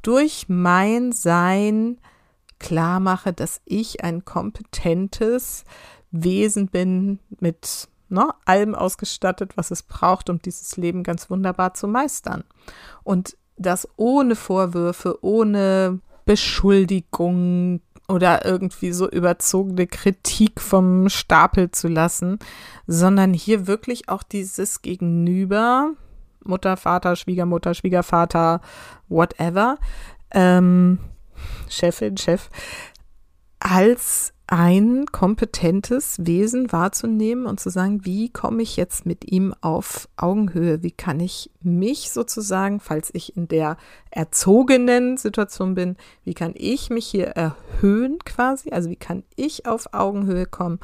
durch 0.02 0.46
mein 0.50 1.12
Sein 1.12 2.00
klar 2.60 3.00
mache, 3.00 3.34
dass 3.34 3.62
ich 3.65 4.04
ein 4.04 4.26
kompetentes 4.26 5.63
Wesen 6.12 6.67
bin 6.67 7.19
mit 7.39 7.88
ne, 8.10 8.30
allem 8.46 8.76
ausgestattet, 8.76 9.58
was 9.58 9.72
es 9.72 9.84
braucht, 9.84 10.30
um 10.30 10.39
dieses 10.39 10.78
Leben 10.78 11.04
ganz 11.04 11.30
wunderbar 11.30 11.74
zu 11.74 11.88
meistern. 11.88 12.43
Und 13.04 13.38
das 13.58 13.88
ohne 13.98 14.36
Vorwürfe, 14.36 15.19
ohne 15.22 16.00
Beschuldigung 16.26 17.82
oder 18.13 18.45
irgendwie 18.45 18.91
so 18.91 19.10
überzogene 19.10 19.88
Kritik 19.88 20.62
vom 20.62 21.10
Stapel 21.10 21.71
zu 21.71 21.88
lassen, 21.88 22.38
sondern 22.86 23.34
hier 23.34 23.65
wirklich 23.65 24.08
auch 24.08 24.21
dieses 24.21 24.84
Gegenüber, 24.84 25.93
Mutter, 26.43 26.78
Vater, 26.78 27.15
Schwiegermutter, 27.15 27.73
Schwiegervater, 27.73 28.62
whatever, 29.10 29.78
ähm, 30.32 30.99
Chefin, 31.67 32.17
Chef, 32.17 32.49
als 33.63 34.34
ein 34.45 35.06
kompetentes 35.06 36.17
Wesen 36.19 36.71
wahrzunehmen 36.73 37.45
und 37.45 37.62
zu 37.62 37.69
sagen, 37.69 38.04
wie 38.04 38.30
komme 38.30 38.62
ich 38.62 38.76
jetzt 38.76 39.06
mit 39.06 39.32
ihm 39.32 39.56
auf 39.62 40.10
Augenhöhe? 40.17 40.84
Wie 40.84 40.91
kann 40.91 41.21
ich 41.21 41.49
mich 41.62 42.12
sozusagen, 42.12 42.82
falls 42.82 43.10
ich 43.13 43.38
in 43.38 43.47
der 43.47 43.78
erzogenen 44.12 45.15
Situation 45.15 45.76
bin, 45.76 45.95
wie 46.26 46.34
kann 46.34 46.54
ich 46.56 46.89
mich 46.89 47.08
hier 47.08 47.28
erhöhen 47.28 48.19
quasi? 48.26 48.69
Also 48.71 48.89
wie 48.89 48.97
kann 48.97 49.23
ich 49.38 49.65
auf 49.65 49.93
Augenhöhe 49.93 50.45
kommen? 50.45 50.80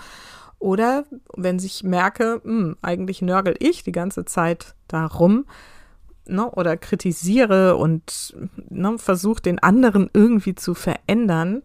Oder 0.58 1.04
wenn 1.36 1.58
ich 1.58 1.84
merke, 1.84 2.42
mh, 2.44 2.52
hm, 2.52 2.78
eigentlich 2.82 3.22
nörgel 3.22 3.56
ich 3.60 3.84
die 3.84 3.92
ganze 3.92 4.24
Zeit 4.24 4.74
darum, 4.88 5.46
ne, 6.26 6.50
oder 6.50 6.78
kritisiere 6.78 7.76
und 7.76 8.36
ne, 8.70 8.98
versuche 8.98 9.42
den 9.42 9.60
anderen 9.60 10.10
irgendwie 10.14 10.56
zu 10.56 10.74
verändern, 10.76 11.62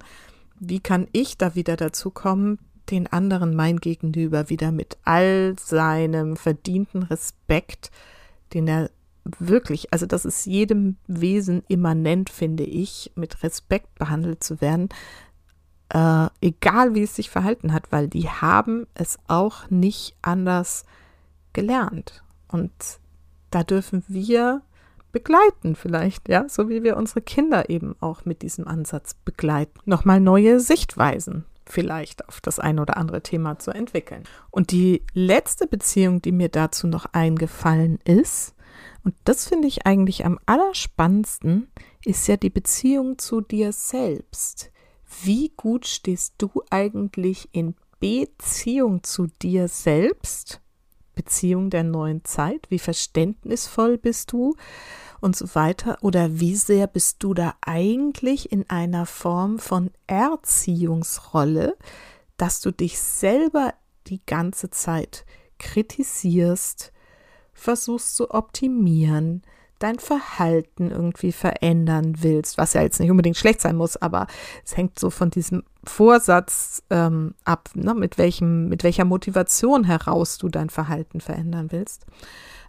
wie 0.59 0.81
kann 0.81 1.09
ich 1.13 1.37
da 1.39 1.55
wieder 1.55 1.77
dazu 1.77 2.11
kommen, 2.11 2.59
den 2.91 3.07
anderen, 3.07 3.55
mein 3.55 3.79
Gegenüber, 3.79 4.51
wieder 4.51 4.71
mit 4.71 4.99
all 5.05 5.57
seinem 5.59 6.37
verdienten 6.37 7.03
Respekt, 7.05 7.91
den 8.53 8.69
er 8.69 8.91
wirklich, 9.25 9.93
also 9.93 10.05
das 10.07 10.25
ist 10.25 10.45
jedem 10.45 10.97
Wesen 11.07 11.63
immanent, 11.69 12.29
finde 12.29 12.65
ich, 12.65 13.11
mit 13.15 13.43
Respekt 13.43 13.95
behandelt 13.95 14.45
zu 14.45 14.61
werden, 14.61 14.91
äh, 15.89 16.29
egal 16.41 16.95
wie 16.95 17.03
es 17.03 17.17
sich 17.17 17.31
verhalten 17.31 17.73
hat, 17.73 17.91
weil 17.91 18.09
die 18.09 18.29
haben 18.29 18.87
es 18.95 19.19
auch 19.29 19.71
nicht 19.71 20.15
anders 20.21 20.85
gelernt. 21.53 22.23
Und 22.49 22.73
da 23.51 23.65
dürfen 23.65 24.05
wir 24.09 24.63
begleiten 25.15 25.77
vielleicht, 25.77 26.29
ja, 26.29 26.47
so 26.49 26.69
wie 26.69 26.83
wir 26.83 26.99
unsere 26.99 27.23
Kinder 27.23 27.71
eben 27.71 27.97
auch 28.01 28.27
mit 28.27 28.43
diesem 28.43 28.69
Ansatz 28.69 29.15
begleiten. 29.15 29.81
Nochmal 29.87 30.21
neue 30.21 30.61
Sichtweisen 30.61 31.47
vielleicht 31.67 32.29
auf 32.29 32.43
das 32.43 32.59
ein 32.59 32.79
oder 32.79 32.99
andere 32.99 33.23
Thema 33.23 33.59
zu 33.59 33.71
entwickeln. 33.71 34.25
Und 34.51 34.71
die 34.71 35.03
letzte 35.15 35.67
Beziehung, 35.67 36.21
die 36.21 36.33
mir 36.33 36.51
dazu 36.51 36.87
noch 36.87 37.07
eingefallen 37.13 37.99
ist, 38.05 38.55
und 39.03 39.15
das 39.25 39.49
finde 39.49 39.69
ich 39.69 39.87
eigentlich 39.87 40.27
am 40.27 40.39
allerspannendsten, 40.47 41.69
ist 42.05 42.27
ja 42.27 42.37
die 42.37 42.51
Beziehung 42.51 43.19
zu 43.19 43.41
dir 43.41 43.73
selbst. 43.73 44.73
Wie 45.23 45.53
gut 45.57 45.87
stehst 45.87 46.35
du 46.39 46.51
eigentlich 46.71 47.49
in 47.53 47.77
Beziehung 48.01 49.03
zu 49.03 49.29
dir 49.41 49.69
selbst? 49.69 50.61
Beziehung 51.15 51.71
der 51.71 51.85
neuen 51.85 52.25
Zeit? 52.25 52.67
Wie 52.71 52.79
verständnisvoll 52.79 53.99
bist 53.99 54.33
du? 54.33 54.55
und 55.25 55.35
so 55.35 55.55
weiter? 55.55 55.97
Oder 56.03 56.39
wie 56.39 56.55
sehr 56.55 56.87
bist 56.87 57.23
du 57.23 57.33
da 57.33 57.55
eigentlich 57.63 58.53
in 58.53 58.69
einer 58.69 59.07
Form 59.07 59.59
von 59.59 59.91
Erziehungsrolle, 60.07 61.77
dass 62.37 62.61
du 62.61 62.71
dich 62.71 63.01
selber 63.01 63.73
die 64.07 64.21
ganze 64.27 64.69
Zeit 64.69 65.25
kritisierst, 65.59 66.93
versuchst 67.55 68.17
zu 68.17 68.33
optimieren, 68.33 69.43
dein 69.85 69.99
Verhalten 69.99 70.91
irgendwie 70.91 71.31
verändern 71.31 72.15
willst, 72.21 72.57
was 72.57 72.73
ja 72.73 72.81
jetzt 72.81 73.01
nicht 73.01 73.11
unbedingt 73.11 73.37
schlecht 73.37 73.61
sein 73.61 73.77
muss, 73.77 73.99
aber 73.99 74.27
es 74.65 74.79
hängt 74.79 74.99
so 74.99 75.11
von 75.11 75.29
diesem 75.29 75.63
Vorsatz 75.85 76.83
ähm, 76.89 77.35
ab, 77.45 77.69
ne, 77.75 77.95
mit 77.95 78.17
welchem, 78.17 78.69
mit 78.69 78.83
welcher 78.83 79.05
Motivation 79.05 79.85
heraus 79.85 80.39
du 80.39 80.49
dein 80.49 80.71
Verhalten 80.71 81.21
verändern 81.21 81.71
willst. 81.71 82.07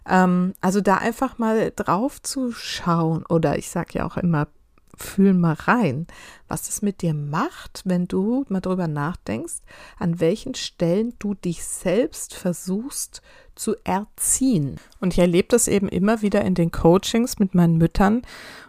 Ähm, 0.06 0.52
also 0.60 0.82
da 0.82 0.96
einfach 0.96 1.38
mal 1.38 1.72
drauf 1.74 2.20
zu 2.20 2.52
schauen 2.52 3.24
oder 3.26 3.56
ich 3.56 3.70
sage 3.70 3.98
ja 3.98 4.06
auch 4.06 4.18
immer, 4.18 4.48
fühl 4.96 5.34
mal 5.34 5.54
rein, 5.54 6.06
was 6.48 6.68
es 6.68 6.82
mit 6.82 7.02
dir 7.02 7.14
macht, 7.14 7.82
wenn 7.84 8.06
du 8.06 8.44
mal 8.48 8.60
drüber 8.60 8.88
nachdenkst, 8.88 9.56
an 9.98 10.20
welchen 10.20 10.54
Stellen 10.54 11.14
du 11.18 11.34
dich 11.34 11.64
selbst 11.64 12.34
versuchst 12.34 13.22
zu 13.54 13.74
erziehen. 13.84 14.78
Und 15.00 15.12
ich 15.12 15.18
erlebe 15.18 15.48
das 15.48 15.68
eben 15.68 15.88
immer 15.88 16.22
wieder 16.22 16.44
in 16.44 16.54
den 16.54 16.70
Coachings 16.70 17.38
mit 17.38 17.54
meinen 17.54 17.78
Müttern 17.78 18.22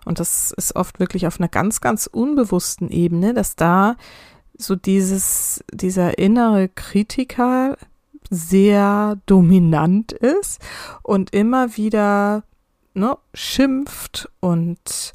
und 0.06 0.20
das 0.20 0.52
ist 0.52 0.76
oft 0.76 1.00
wirklich 1.00 1.28
auf 1.28 1.40
einer 1.40 1.50
ganz, 1.50 1.82
ganz 1.82 2.08
unbewussten 2.08 2.90
Ebene, 2.90 3.34
dass 3.34 3.56
da 3.56 3.98
so 4.58 4.76
dieses, 4.76 5.64
dieser 5.72 6.18
innere 6.18 6.70
Kritiker 6.70 7.78
sehr 8.30 9.18
dominant 9.26 10.12
ist 10.12 10.62
und 11.04 11.34
immer 11.34 11.78
wieder 11.78 12.44
ne, 12.94 13.18
schimpft 13.34 14.30
und 14.40 15.14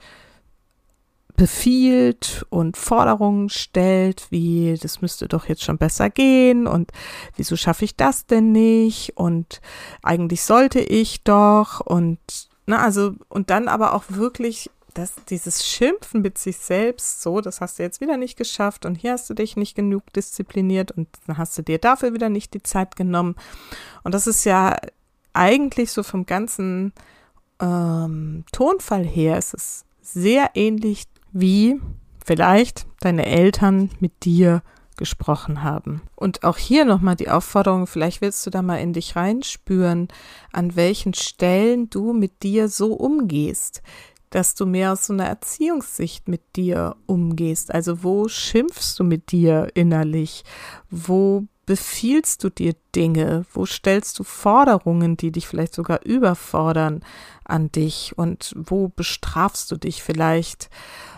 befiehlt 1.43 2.47
und 2.51 2.77
Forderungen 2.77 3.49
stellt, 3.49 4.29
wie 4.31 4.79
das 4.81 5.03
müsste 5.03 5.27
doch 5.27 5.49
jetzt 5.49 5.65
schon 5.65 5.77
besser 5.77 6.09
gehen 6.09 6.69
und 6.69 6.93
wieso 7.35 7.57
schaffe 7.57 7.85
ich 7.85 7.97
das 7.97 8.27
denn 8.27 8.53
nicht 8.53 9.17
und 9.17 9.61
eigentlich 10.05 10.45
sollte 10.45 10.79
ich 10.79 11.25
doch 11.25 11.81
und 11.81 12.21
na 12.67 12.79
also 12.79 13.17
und 13.29 13.51
dann 13.51 13.67
aber 13.67 13.93
auch 13.95 14.05
wirklich 14.07 14.71
das, 14.95 15.17
dieses 15.31 15.67
Schimpfen 15.67 16.23
mit 16.23 16.39
sich 16.39 16.59
selbst, 16.59 17.23
so, 17.23 17.41
das 17.41 17.61
hast 17.61 17.81
du 17.81 17.83
jetzt 17.83 18.01
wieder 18.01 18.17
nicht 18.17 18.39
geschafft 18.39 18.87
und 18.87 18.95
hier 18.95 19.11
hast 19.11 19.29
du 19.29 19.35
dich 19.35 19.57
nicht 19.57 19.75
genug 19.75 20.13
diszipliniert 20.13 20.93
und 20.93 21.09
dann 21.27 21.39
hast 21.39 21.59
du 21.59 21.63
dir 21.63 21.79
dafür 21.79 22.15
wieder 22.15 22.29
nicht 22.29 22.55
die 22.55 22.63
Zeit 22.63 22.95
genommen. 22.95 23.35
Und 24.05 24.15
das 24.15 24.29
ist 24.29 24.45
ja 24.45 24.77
eigentlich 25.33 25.91
so 25.91 26.05
vom 26.05 26.25
ganzen 26.25 26.93
ähm, 27.61 28.45
Tonfall 28.53 29.05
her, 29.05 29.39
ist 29.39 29.55
es 29.55 29.85
sehr 30.03 30.51
ähnlich 30.55 31.07
wie 31.33 31.81
vielleicht 32.25 32.87
deine 33.01 33.27
Eltern 33.27 33.91
mit 34.01 34.25
dir 34.25 34.63
gesprochen 34.97 35.63
haben. 35.63 36.03
Und 36.15 36.45
auch 36.45 36.59
hier 36.59 36.85
nochmal 36.85 37.17
die 37.17 37.31
Aufforderung, 37.31 37.87
vielleicht 37.87 38.21
willst 38.21 38.47
du 38.47 38.51
da 38.51 38.63
mal 38.63 38.77
in 38.77 38.93
dich 38.93 39.17
reinspüren, 39.17 40.09
an 40.53 40.77
welchen 40.77 41.15
Stellen 41.15 41.91
du 41.91 42.13
mit 42.13 42.43
dir 42.43 42.69
so 42.69 42.93
umgehst 42.93 43.83
dass 44.33 44.55
du 44.55 44.67
mehr 44.67 44.93
aus 44.93 45.07
so 45.07 45.13
einer 45.13 45.27
Erziehungssicht 45.27 46.27
mit 46.27 46.57
dir 46.57 46.97
umgehst. 47.07 47.73
Also 47.73 48.03
wo 48.03 48.29
schimpfst 48.29 48.99
du 48.99 49.05
mit 49.05 49.31
dir 49.31 49.69
innerlich? 49.75 50.43
Wo 50.91 51.45
befiehlst 51.67 52.43
du 52.43 52.49
dir 52.49 52.75
Dinge? 52.97 53.45
Wo 53.53 53.67
stellst 53.67 54.19
du 54.19 54.25
Forderungen, 54.25 55.19
die 55.19 55.33
dich 55.33 55.47
vielleicht 55.47 55.75
sogar 55.75 56.05
überfordern 56.05 57.05
an 57.45 57.71
dich? 57.71 58.15
Und 58.17 58.55
wo 58.57 58.89
bestrafst 58.89 59.71
du 59.71 59.77
dich 59.77 60.03
vielleicht 60.03 60.71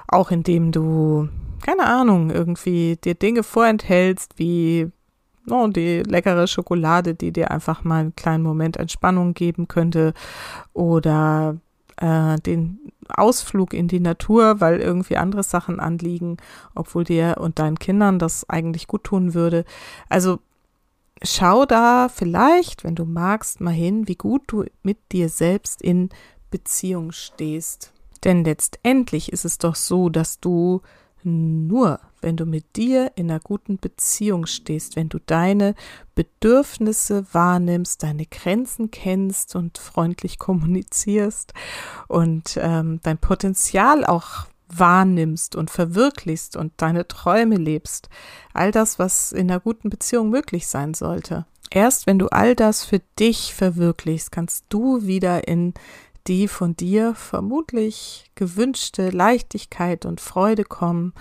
auch, 0.08 0.32
indem 0.32 0.72
du, 0.72 1.28
keine 1.62 1.86
Ahnung, 1.86 2.30
irgendwie 2.30 2.96
dir 2.96 3.14
Dinge 3.14 3.44
vorenthältst, 3.44 4.38
wie 4.38 4.90
oh, 5.48 5.68
die 5.68 6.02
leckere 6.02 6.48
Schokolade, 6.48 7.14
die 7.14 7.32
dir 7.32 7.52
einfach 7.52 7.84
mal 7.84 8.00
einen 8.00 8.16
kleinen 8.16 8.42
Moment 8.42 8.76
Entspannung 8.76 9.34
geben 9.34 9.68
könnte 9.68 10.14
oder 10.72 11.56
äh, 11.96 12.36
den 12.40 12.92
Ausflug 13.08 13.74
in 13.74 13.88
die 13.88 14.00
Natur, 14.00 14.60
weil 14.60 14.80
irgendwie 14.80 15.16
andere 15.16 15.42
Sachen 15.42 15.80
anliegen, 15.80 16.38
obwohl 16.74 17.04
dir 17.04 17.36
und 17.38 17.58
deinen 17.58 17.78
Kindern 17.78 18.18
das 18.18 18.48
eigentlich 18.48 18.86
gut 18.86 19.04
tun 19.04 19.34
würde. 19.34 19.64
Also 20.08 20.38
schau 21.22 21.66
da 21.66 22.08
vielleicht, 22.08 22.84
wenn 22.84 22.94
du 22.94 23.04
magst, 23.04 23.60
mal 23.60 23.72
hin, 23.72 24.08
wie 24.08 24.16
gut 24.16 24.42
du 24.46 24.64
mit 24.82 24.98
dir 25.12 25.28
selbst 25.28 25.82
in 25.82 26.10
Beziehung 26.50 27.12
stehst. 27.12 27.92
Denn 28.24 28.44
letztendlich 28.44 29.32
ist 29.32 29.44
es 29.44 29.58
doch 29.58 29.74
so, 29.74 30.08
dass 30.08 30.40
du 30.40 30.80
nur, 31.24 32.00
wenn 32.20 32.36
du 32.36 32.46
mit 32.46 32.76
dir 32.76 33.12
in 33.16 33.30
einer 33.30 33.40
guten 33.40 33.78
Beziehung 33.78 34.46
stehst, 34.46 34.96
wenn 34.96 35.08
du 35.08 35.18
deine 35.18 35.74
Bedürfnisse 36.14 37.26
wahrnimmst, 37.32 38.02
deine 38.02 38.26
Grenzen 38.26 38.90
kennst 38.90 39.56
und 39.56 39.78
freundlich 39.78 40.38
kommunizierst 40.38 41.52
und 42.08 42.58
ähm, 42.60 43.00
dein 43.02 43.18
Potenzial 43.18 44.04
auch 44.04 44.46
wahrnimmst 44.68 45.56
und 45.56 45.70
verwirklichst 45.70 46.56
und 46.56 46.72
deine 46.78 47.06
Träume 47.06 47.56
lebst, 47.56 48.08
all 48.52 48.70
das, 48.70 48.98
was 48.98 49.32
in 49.32 49.50
einer 49.50 49.60
guten 49.60 49.90
Beziehung 49.90 50.30
möglich 50.30 50.66
sein 50.66 50.94
sollte. 50.94 51.46
Erst 51.70 52.06
wenn 52.06 52.18
du 52.18 52.28
all 52.28 52.54
das 52.54 52.84
für 52.84 53.00
dich 53.18 53.54
verwirklichst, 53.54 54.30
kannst 54.30 54.64
du 54.68 55.06
wieder 55.06 55.48
in 55.48 55.74
die 56.26 56.48
von 56.48 56.76
dir 56.76 57.14
vermutlich 57.14 58.30
gewünschte 58.34 59.10
Leichtigkeit 59.10 60.06
und 60.06 60.20
Freude 60.20 60.64
kommen 60.64 61.12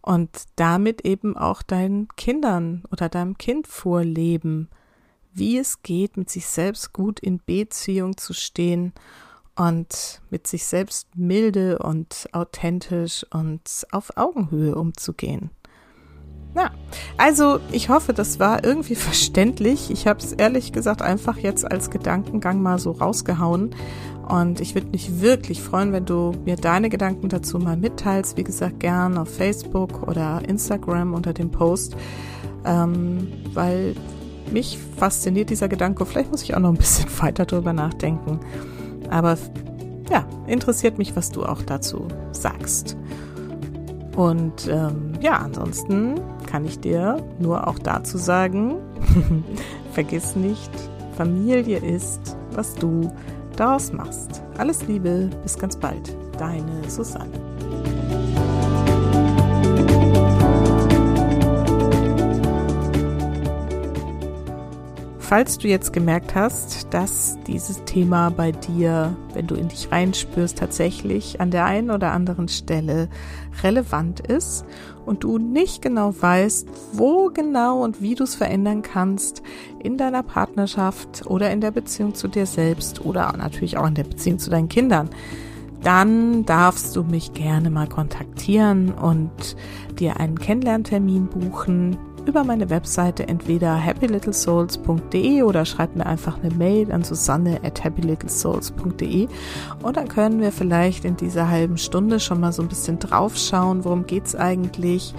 und 0.00 0.30
damit 0.56 1.04
eben 1.04 1.36
auch 1.36 1.62
deinen 1.62 2.08
Kindern 2.16 2.84
oder 2.90 3.08
deinem 3.08 3.38
Kind 3.38 3.66
vorleben, 3.66 4.68
wie 5.32 5.58
es 5.58 5.82
geht, 5.82 6.16
mit 6.16 6.30
sich 6.30 6.46
selbst 6.46 6.92
gut 6.92 7.18
in 7.20 7.40
Beziehung 7.44 8.16
zu 8.16 8.32
stehen 8.32 8.92
und 9.56 10.20
mit 10.30 10.46
sich 10.46 10.64
selbst 10.66 11.08
milde 11.16 11.78
und 11.78 12.28
authentisch 12.32 13.24
und 13.30 13.86
auf 13.90 14.16
Augenhöhe 14.16 14.74
umzugehen. 14.74 15.50
Ja, 16.56 16.70
also 17.16 17.58
ich 17.72 17.88
hoffe, 17.88 18.12
das 18.12 18.38
war 18.38 18.64
irgendwie 18.64 18.94
verständlich. 18.94 19.90
Ich 19.90 20.06
habe 20.06 20.20
es 20.20 20.32
ehrlich 20.32 20.72
gesagt 20.72 21.02
einfach 21.02 21.38
jetzt 21.38 21.70
als 21.70 21.90
Gedankengang 21.90 22.62
mal 22.62 22.78
so 22.78 22.92
rausgehauen. 22.92 23.74
Und 24.28 24.60
ich 24.60 24.74
würde 24.74 24.88
mich 24.88 25.20
wirklich 25.20 25.62
freuen, 25.62 25.92
wenn 25.92 26.06
du 26.06 26.32
mir 26.46 26.56
deine 26.56 26.88
Gedanken 26.88 27.28
dazu 27.28 27.58
mal 27.58 27.76
mitteilst. 27.76 28.36
Wie 28.38 28.44
gesagt, 28.44 28.80
gern 28.80 29.18
auf 29.18 29.28
Facebook 29.28 30.08
oder 30.08 30.40
Instagram 30.48 31.12
unter 31.12 31.34
dem 31.34 31.50
Post, 31.50 31.94
ähm, 32.64 33.28
weil 33.52 33.94
mich 34.50 34.78
fasziniert 34.96 35.50
dieser 35.50 35.68
Gedanke. 35.68 36.06
Vielleicht 36.06 36.30
muss 36.30 36.42
ich 36.42 36.54
auch 36.54 36.60
noch 36.60 36.70
ein 36.70 36.76
bisschen 36.76 37.08
weiter 37.20 37.44
darüber 37.44 37.72
nachdenken. 37.72 38.40
Aber 39.10 39.36
ja, 40.10 40.26
interessiert 40.46 40.96
mich, 40.96 41.16
was 41.16 41.30
du 41.30 41.44
auch 41.44 41.62
dazu 41.62 42.08
sagst. 42.32 42.96
Und 44.16 44.68
ähm, 44.68 45.12
ja, 45.20 45.38
ansonsten 45.38 46.20
kann 46.54 46.66
ich 46.66 46.78
dir 46.78 47.16
nur 47.40 47.66
auch 47.66 47.80
dazu 47.80 48.16
sagen, 48.16 48.76
vergiss 49.92 50.36
nicht, 50.36 50.70
Familie 51.16 51.78
ist, 51.78 52.36
was 52.52 52.76
du 52.76 53.10
daraus 53.56 53.92
machst. 53.92 54.40
Alles 54.56 54.86
Liebe, 54.86 55.30
bis 55.42 55.58
ganz 55.58 55.76
bald. 55.76 56.16
Deine 56.38 56.88
Susanne. 56.88 57.43
Falls 65.34 65.58
du 65.58 65.66
jetzt 65.66 65.92
gemerkt 65.92 66.36
hast, 66.36 66.94
dass 66.94 67.40
dieses 67.48 67.82
Thema 67.86 68.30
bei 68.30 68.52
dir, 68.52 69.16
wenn 69.32 69.48
du 69.48 69.56
in 69.56 69.66
dich 69.66 69.90
reinspürst, 69.90 70.56
tatsächlich 70.56 71.40
an 71.40 71.50
der 71.50 71.64
einen 71.64 71.90
oder 71.90 72.12
anderen 72.12 72.46
Stelle 72.46 73.08
relevant 73.64 74.20
ist 74.20 74.64
und 75.04 75.24
du 75.24 75.38
nicht 75.38 75.82
genau 75.82 76.14
weißt, 76.16 76.68
wo 76.92 77.30
genau 77.30 77.82
und 77.82 78.00
wie 78.00 78.14
du 78.14 78.22
es 78.22 78.36
verändern 78.36 78.82
kannst 78.82 79.42
in 79.82 79.98
deiner 79.98 80.22
Partnerschaft 80.22 81.26
oder 81.26 81.50
in 81.50 81.60
der 81.60 81.72
Beziehung 81.72 82.14
zu 82.14 82.28
dir 82.28 82.46
selbst 82.46 83.04
oder 83.04 83.32
natürlich 83.36 83.76
auch 83.76 83.88
in 83.88 83.96
der 83.96 84.04
Beziehung 84.04 84.38
zu 84.38 84.50
deinen 84.50 84.68
Kindern, 84.68 85.10
dann 85.82 86.44
darfst 86.44 86.94
du 86.94 87.02
mich 87.02 87.34
gerne 87.34 87.70
mal 87.70 87.88
kontaktieren 87.88 88.92
und 88.92 89.56
dir 89.98 90.20
einen 90.20 90.38
Kennenlerntermin 90.38 91.26
buchen 91.26 91.98
über 92.26 92.44
meine 92.44 92.70
Webseite 92.70 93.28
entweder 93.28 93.82
happylittlesouls.de 93.82 95.42
oder 95.42 95.64
schreib 95.64 95.96
mir 95.96 96.06
einfach 96.06 96.38
eine 96.42 96.54
Mail 96.54 96.90
an 96.92 97.04
susanne 97.04 97.60
at 97.62 97.84
happylittlesouls.de 97.84 99.28
und 99.82 99.96
dann 99.96 100.08
können 100.08 100.40
wir 100.40 100.52
vielleicht 100.52 101.04
in 101.04 101.16
dieser 101.16 101.48
halben 101.48 101.78
Stunde 101.78 102.20
schon 102.20 102.40
mal 102.40 102.52
so 102.52 102.62
ein 102.62 102.68
bisschen 102.68 102.98
drauf 102.98 103.36
schauen, 103.36 103.84
worum 103.84 104.06
geht's 104.06 104.34
eigentlich, 104.34 105.14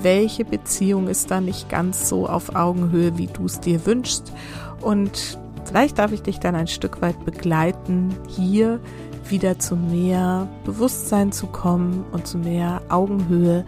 welche 0.00 0.44
Beziehung 0.44 1.08
ist 1.08 1.30
da 1.30 1.40
nicht 1.40 1.68
ganz 1.68 2.08
so 2.08 2.26
auf 2.26 2.54
Augenhöhe, 2.54 3.16
wie 3.18 3.26
du 3.26 3.46
es 3.46 3.60
dir 3.60 3.84
wünschst? 3.86 4.32
Und 4.80 5.38
vielleicht 5.64 5.98
darf 5.98 6.12
ich 6.12 6.22
dich 6.22 6.38
dann 6.38 6.54
ein 6.54 6.68
Stück 6.68 7.02
weit 7.02 7.24
begleiten, 7.24 8.14
hier 8.28 8.80
wieder 9.28 9.58
zu 9.58 9.76
mehr 9.76 10.48
Bewusstsein 10.64 11.32
zu 11.32 11.46
kommen 11.46 12.04
und 12.12 12.26
zu 12.26 12.38
mehr 12.38 12.82
Augenhöhe, 12.88 13.64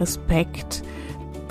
Respekt, 0.00 0.82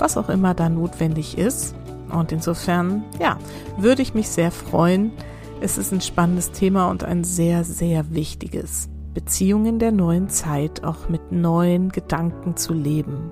was 0.02 0.16
auch 0.16 0.28
immer 0.28 0.52
da 0.52 0.68
notwendig 0.68 1.38
ist. 1.38 1.74
Und 2.10 2.32
insofern, 2.32 3.04
ja, 3.20 3.38
würde 3.78 4.02
ich 4.02 4.14
mich 4.14 4.28
sehr 4.28 4.50
freuen. 4.50 5.12
Es 5.60 5.78
ist 5.78 5.92
ein 5.92 6.00
spannendes 6.00 6.50
Thema 6.50 6.90
und 6.90 7.04
ein 7.04 7.24
sehr, 7.24 7.64
sehr 7.64 8.12
wichtiges. 8.12 8.90
Beziehungen 9.14 9.78
der 9.78 9.92
neuen 9.92 10.28
Zeit 10.28 10.84
auch 10.84 11.08
mit 11.08 11.32
neuen 11.32 11.90
Gedanken 11.90 12.56
zu 12.56 12.74
leben. 12.74 13.30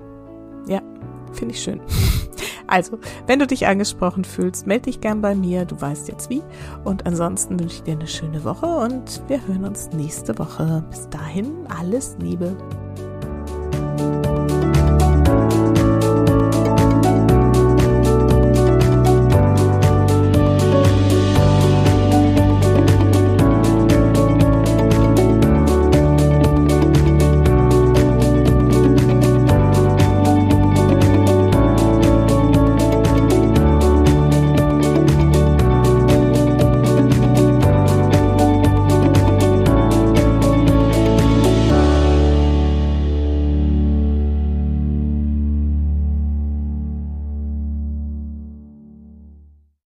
Ja, 0.68 0.80
finde 1.32 1.54
ich 1.54 1.62
schön. 1.62 1.80
Also, 2.66 3.00
wenn 3.26 3.40
du 3.40 3.48
dich 3.48 3.66
angesprochen 3.66 4.22
fühlst, 4.22 4.64
melde 4.64 4.82
dich 4.82 5.00
gern 5.00 5.20
bei 5.20 5.34
mir. 5.34 5.64
Du 5.64 5.80
weißt 5.80 6.06
jetzt 6.06 6.30
wie. 6.30 6.40
Und 6.84 7.04
ansonsten 7.04 7.58
wünsche 7.58 7.78
ich 7.78 7.82
dir 7.82 7.94
eine 7.94 8.06
schöne 8.06 8.44
Woche 8.44 8.66
und 8.66 9.20
wir 9.26 9.44
hören 9.44 9.64
uns 9.64 9.90
nächste 9.90 10.38
Woche. 10.38 10.84
Bis 10.88 11.08
dahin, 11.08 11.66
alles 11.68 12.16
Liebe. 12.20 12.56